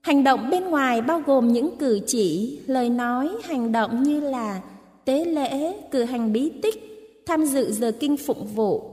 Hành 0.02 0.24
động 0.24 0.50
bên 0.50 0.64
ngoài 0.64 1.02
bao 1.02 1.22
gồm 1.26 1.54
những 1.54 1.78
cử 1.78 2.00
chỉ, 2.08 2.60
lời 2.68 2.90
nói, 2.90 3.30
hành 3.44 3.72
động 3.72 4.04
như 4.04 4.20
là 4.20 4.62
tế 5.06 5.26
lễ, 5.26 5.74
cử 5.92 6.04
hành 6.04 6.34
bí 6.34 6.52
tích, 6.62 6.76
tham 7.26 7.46
dự 7.46 7.72
giờ 7.72 7.92
kinh 8.00 8.18
phụng 8.18 8.48
vụ 8.56 8.93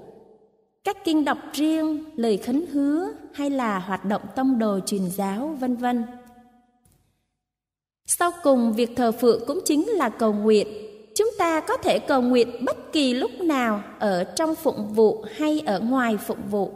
các 0.85 0.97
kinh 1.05 1.25
đọc 1.25 1.38
riêng, 1.53 2.05
lời 2.16 2.37
khấn 2.37 2.66
hứa 2.66 3.09
hay 3.33 3.51
là 3.51 3.79
hoạt 3.79 4.05
động 4.05 4.23
tông 4.37 4.59
đồ 4.59 4.81
truyền 4.87 5.11
giáo 5.11 5.57
vân 5.61 5.77
vân. 5.77 6.05
Sau 8.07 8.31
cùng 8.43 8.73
việc 8.73 8.90
thờ 8.97 9.12
phượng 9.12 9.43
cũng 9.47 9.61
chính 9.64 9.88
là 9.88 10.09
cầu 10.09 10.33
nguyện. 10.33 10.69
Chúng 11.16 11.29
ta 11.38 11.61
có 11.61 11.77
thể 11.77 11.99
cầu 11.99 12.23
nguyện 12.23 12.64
bất 12.64 12.93
kỳ 12.93 13.14
lúc 13.14 13.31
nào 13.40 13.83
ở 13.99 14.25
trong 14.25 14.55
phụng 14.55 14.88
vụ 14.95 15.25
hay 15.37 15.62
ở 15.66 15.81
ngoài 15.81 16.16
phụng 16.16 16.43
vụ. 16.51 16.71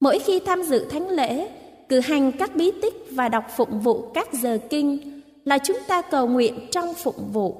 Mỗi 0.00 0.18
khi 0.18 0.40
tham 0.40 0.62
dự 0.62 0.84
thánh 0.90 1.08
lễ, 1.08 1.48
cử 1.88 2.00
hành 2.00 2.32
các 2.32 2.56
bí 2.56 2.70
tích 2.82 3.06
và 3.10 3.28
đọc 3.28 3.44
phụng 3.56 3.80
vụ 3.80 4.10
các 4.14 4.32
giờ 4.32 4.58
kinh 4.70 5.20
là 5.44 5.58
chúng 5.58 5.78
ta 5.86 6.02
cầu 6.02 6.26
nguyện 6.28 6.68
trong 6.70 6.94
phụng 6.94 7.28
vụ. 7.32 7.56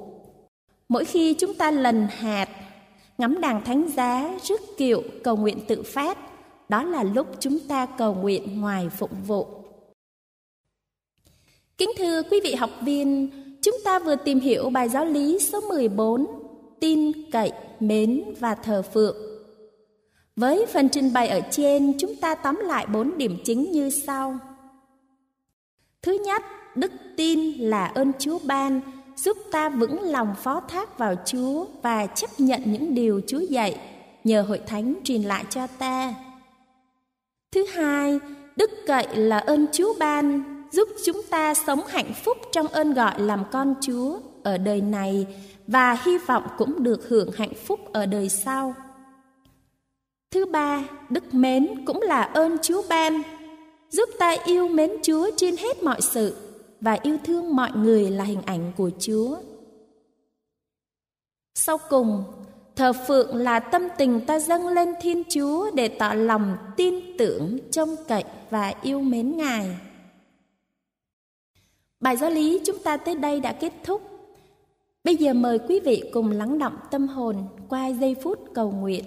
Mỗi 0.88 1.04
khi 1.04 1.34
chúng 1.34 1.54
ta 1.54 1.70
lần 1.70 2.06
hạt 2.10 2.48
ngắm 3.18 3.40
đàn 3.40 3.64
thánh 3.64 3.88
giá, 3.88 4.38
rước 4.42 4.60
kiệu, 4.76 5.02
cầu 5.24 5.36
nguyện 5.36 5.58
tự 5.68 5.82
phát. 5.82 6.18
Đó 6.68 6.82
là 6.82 7.02
lúc 7.02 7.26
chúng 7.40 7.58
ta 7.68 7.86
cầu 7.86 8.14
nguyện 8.14 8.60
ngoài 8.60 8.88
phụng 8.98 9.22
vụ. 9.26 9.46
Kính 11.78 11.90
thưa 11.98 12.22
quý 12.30 12.40
vị 12.44 12.54
học 12.54 12.70
viên, 12.82 13.30
chúng 13.62 13.74
ta 13.84 13.98
vừa 13.98 14.16
tìm 14.16 14.40
hiểu 14.40 14.70
bài 14.70 14.88
giáo 14.88 15.04
lý 15.04 15.38
số 15.38 15.60
14, 15.60 16.26
tin, 16.80 17.12
cậy, 17.30 17.52
mến 17.80 18.24
và 18.40 18.54
thờ 18.54 18.82
phượng. 18.82 19.16
Với 20.36 20.66
phần 20.66 20.88
trình 20.88 21.12
bày 21.12 21.28
ở 21.28 21.40
trên, 21.50 21.98
chúng 21.98 22.16
ta 22.16 22.34
tóm 22.34 22.56
lại 22.56 22.86
bốn 22.86 23.18
điểm 23.18 23.38
chính 23.44 23.70
như 23.72 23.90
sau. 23.90 24.38
Thứ 26.02 26.12
nhất, 26.24 26.42
đức 26.74 26.92
tin 27.16 27.58
là 27.58 27.86
ơn 27.86 28.12
Chúa 28.18 28.38
ban 28.46 28.80
giúp 29.16 29.36
ta 29.50 29.68
vững 29.68 30.02
lòng 30.02 30.34
phó 30.42 30.60
thác 30.60 30.98
vào 30.98 31.14
Chúa 31.26 31.66
và 31.82 32.06
chấp 32.06 32.30
nhận 32.38 32.62
những 32.64 32.94
điều 32.94 33.20
Chúa 33.26 33.40
dạy 33.40 33.76
nhờ 34.24 34.42
hội 34.42 34.60
thánh 34.66 34.94
truyền 35.04 35.22
lại 35.22 35.44
cho 35.50 35.66
ta. 35.66 36.14
Thứ 37.52 37.66
hai, 37.66 38.18
đức 38.56 38.70
cậy 38.86 39.16
là 39.16 39.38
ơn 39.38 39.66
Chúa 39.72 39.94
ban 39.98 40.42
giúp 40.72 40.88
chúng 41.04 41.22
ta 41.30 41.54
sống 41.54 41.80
hạnh 41.88 42.12
phúc 42.24 42.36
trong 42.52 42.68
ơn 42.68 42.94
gọi 42.94 43.20
làm 43.20 43.44
con 43.52 43.74
Chúa 43.80 44.18
ở 44.42 44.58
đời 44.58 44.80
này 44.80 45.26
và 45.66 45.98
hy 46.04 46.18
vọng 46.18 46.42
cũng 46.58 46.82
được 46.82 47.08
hưởng 47.08 47.30
hạnh 47.32 47.54
phúc 47.66 47.80
ở 47.92 48.06
đời 48.06 48.28
sau. 48.28 48.74
Thứ 50.30 50.46
ba, 50.46 50.84
đức 51.10 51.34
mến 51.34 51.84
cũng 51.86 52.02
là 52.02 52.22
ơn 52.22 52.56
Chúa 52.62 52.82
ban 52.88 53.22
giúp 53.90 54.08
ta 54.18 54.36
yêu 54.44 54.68
mến 54.68 54.90
Chúa 55.02 55.30
trên 55.36 55.56
hết 55.56 55.82
mọi 55.82 56.00
sự 56.00 56.36
và 56.80 56.98
yêu 57.02 57.18
thương 57.24 57.56
mọi 57.56 57.70
người 57.74 58.10
là 58.10 58.24
hình 58.24 58.42
ảnh 58.46 58.72
của 58.76 58.90
Chúa. 58.98 59.36
Sau 61.54 61.78
cùng, 61.88 62.24
thờ 62.76 62.92
phượng 63.06 63.36
là 63.36 63.60
tâm 63.60 63.82
tình 63.98 64.20
ta 64.26 64.38
dâng 64.38 64.68
lên 64.68 64.88
Thiên 65.00 65.22
Chúa 65.28 65.70
để 65.70 65.88
tỏ 65.88 66.14
lòng 66.14 66.56
tin 66.76 67.16
tưởng, 67.18 67.58
trông 67.70 67.96
cậy 68.08 68.24
và 68.50 68.74
yêu 68.82 69.00
mến 69.00 69.36
Ngài. 69.36 69.76
Bài 72.00 72.16
giáo 72.16 72.30
lý 72.30 72.60
chúng 72.66 72.78
ta 72.78 72.96
tới 72.96 73.14
đây 73.14 73.40
đã 73.40 73.52
kết 73.52 73.72
thúc. 73.84 74.02
Bây 75.04 75.16
giờ 75.16 75.34
mời 75.34 75.58
quý 75.58 75.80
vị 75.80 76.10
cùng 76.12 76.30
lắng 76.30 76.58
động 76.58 76.76
tâm 76.90 77.08
hồn 77.08 77.36
qua 77.68 77.88
giây 77.88 78.16
phút 78.22 78.38
cầu 78.54 78.70
nguyện. 78.70 79.04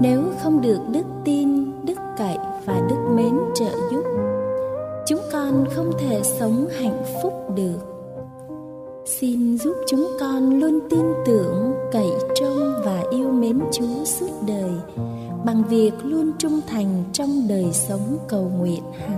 Nếu 0.00 0.22
không 0.42 0.60
được 0.60 0.80
đức 0.92 1.04
tin, 1.24 1.48
đức 1.86 1.98
cậy 2.18 2.38
và 2.64 2.80
đức 2.90 2.96
mến 3.14 3.34
trợ 3.54 3.70
giúp, 3.90 4.02
chúng 5.06 5.20
con 5.32 5.64
không 5.74 5.90
thể 5.98 6.20
sống 6.22 6.68
hạnh 6.78 7.02
phúc 7.22 7.32
được. 7.56 7.78
Xin 9.06 9.58
giúp 9.58 9.74
chúng 9.86 10.08
con 10.20 10.60
luôn 10.60 10.78
tin 10.90 11.04
tưởng 11.26 11.74
cậy 11.92 12.08
trông 12.34 12.72
và 12.84 13.04
yêu 13.10 13.30
mến 13.30 13.60
chúa 13.72 14.04
suốt 14.04 14.30
đời 14.46 14.70
bằng 15.44 15.62
việc 15.68 15.92
luôn 16.02 16.32
trung 16.38 16.60
thành 16.66 17.04
trong 17.12 17.48
đời 17.48 17.72
sống 17.72 18.18
cầu 18.28 18.50
nguyện 18.58 18.82
hàng 18.98 19.17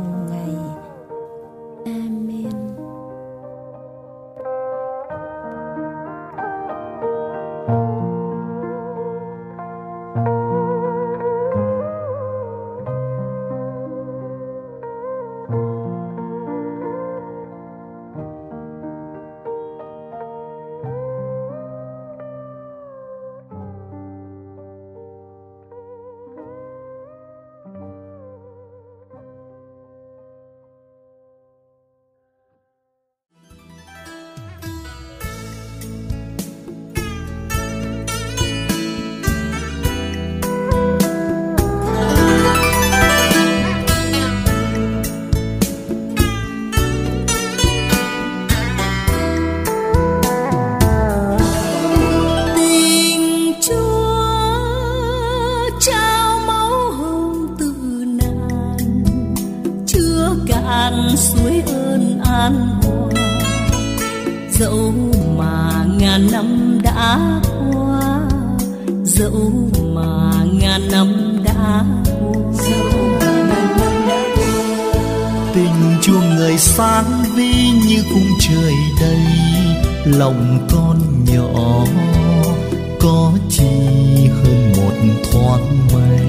hơn 84.26 84.72
một 84.76 84.94
thoáng 85.32 85.88
mây. 85.92 86.20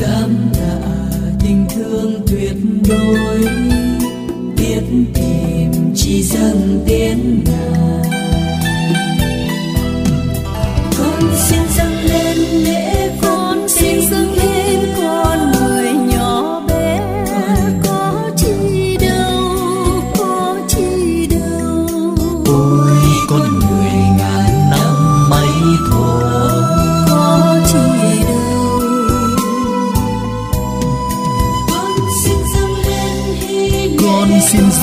Cảm 0.00 0.30
tạ 0.54 0.78
tình 1.40 1.66
thương 1.74 2.22
tuyệt 2.26 2.56
đối, 2.88 3.38
biết 4.56 4.84
tìm 5.14 5.70
chỉ 5.94 6.22
dâng 6.22 6.84
tiến 6.86 7.44
ngài 7.44 7.93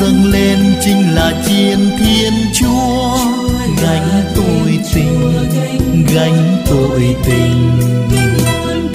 dâng 0.01 0.31
lên 0.31 0.59
chính 0.81 1.15
là 1.15 1.43
chiên 1.47 1.79
thiên 1.99 2.33
chúa. 2.53 3.17
Gánh 3.81 4.23
tội 4.35 4.79
tình, 4.93 5.31
gánh 6.15 6.57
tội 6.69 7.15
tình. 7.25 7.79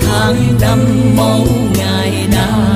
Tháng 0.01 0.37
năm 0.61 0.79
máu 1.17 1.47
ngài 1.79 2.27
đã 2.33 2.76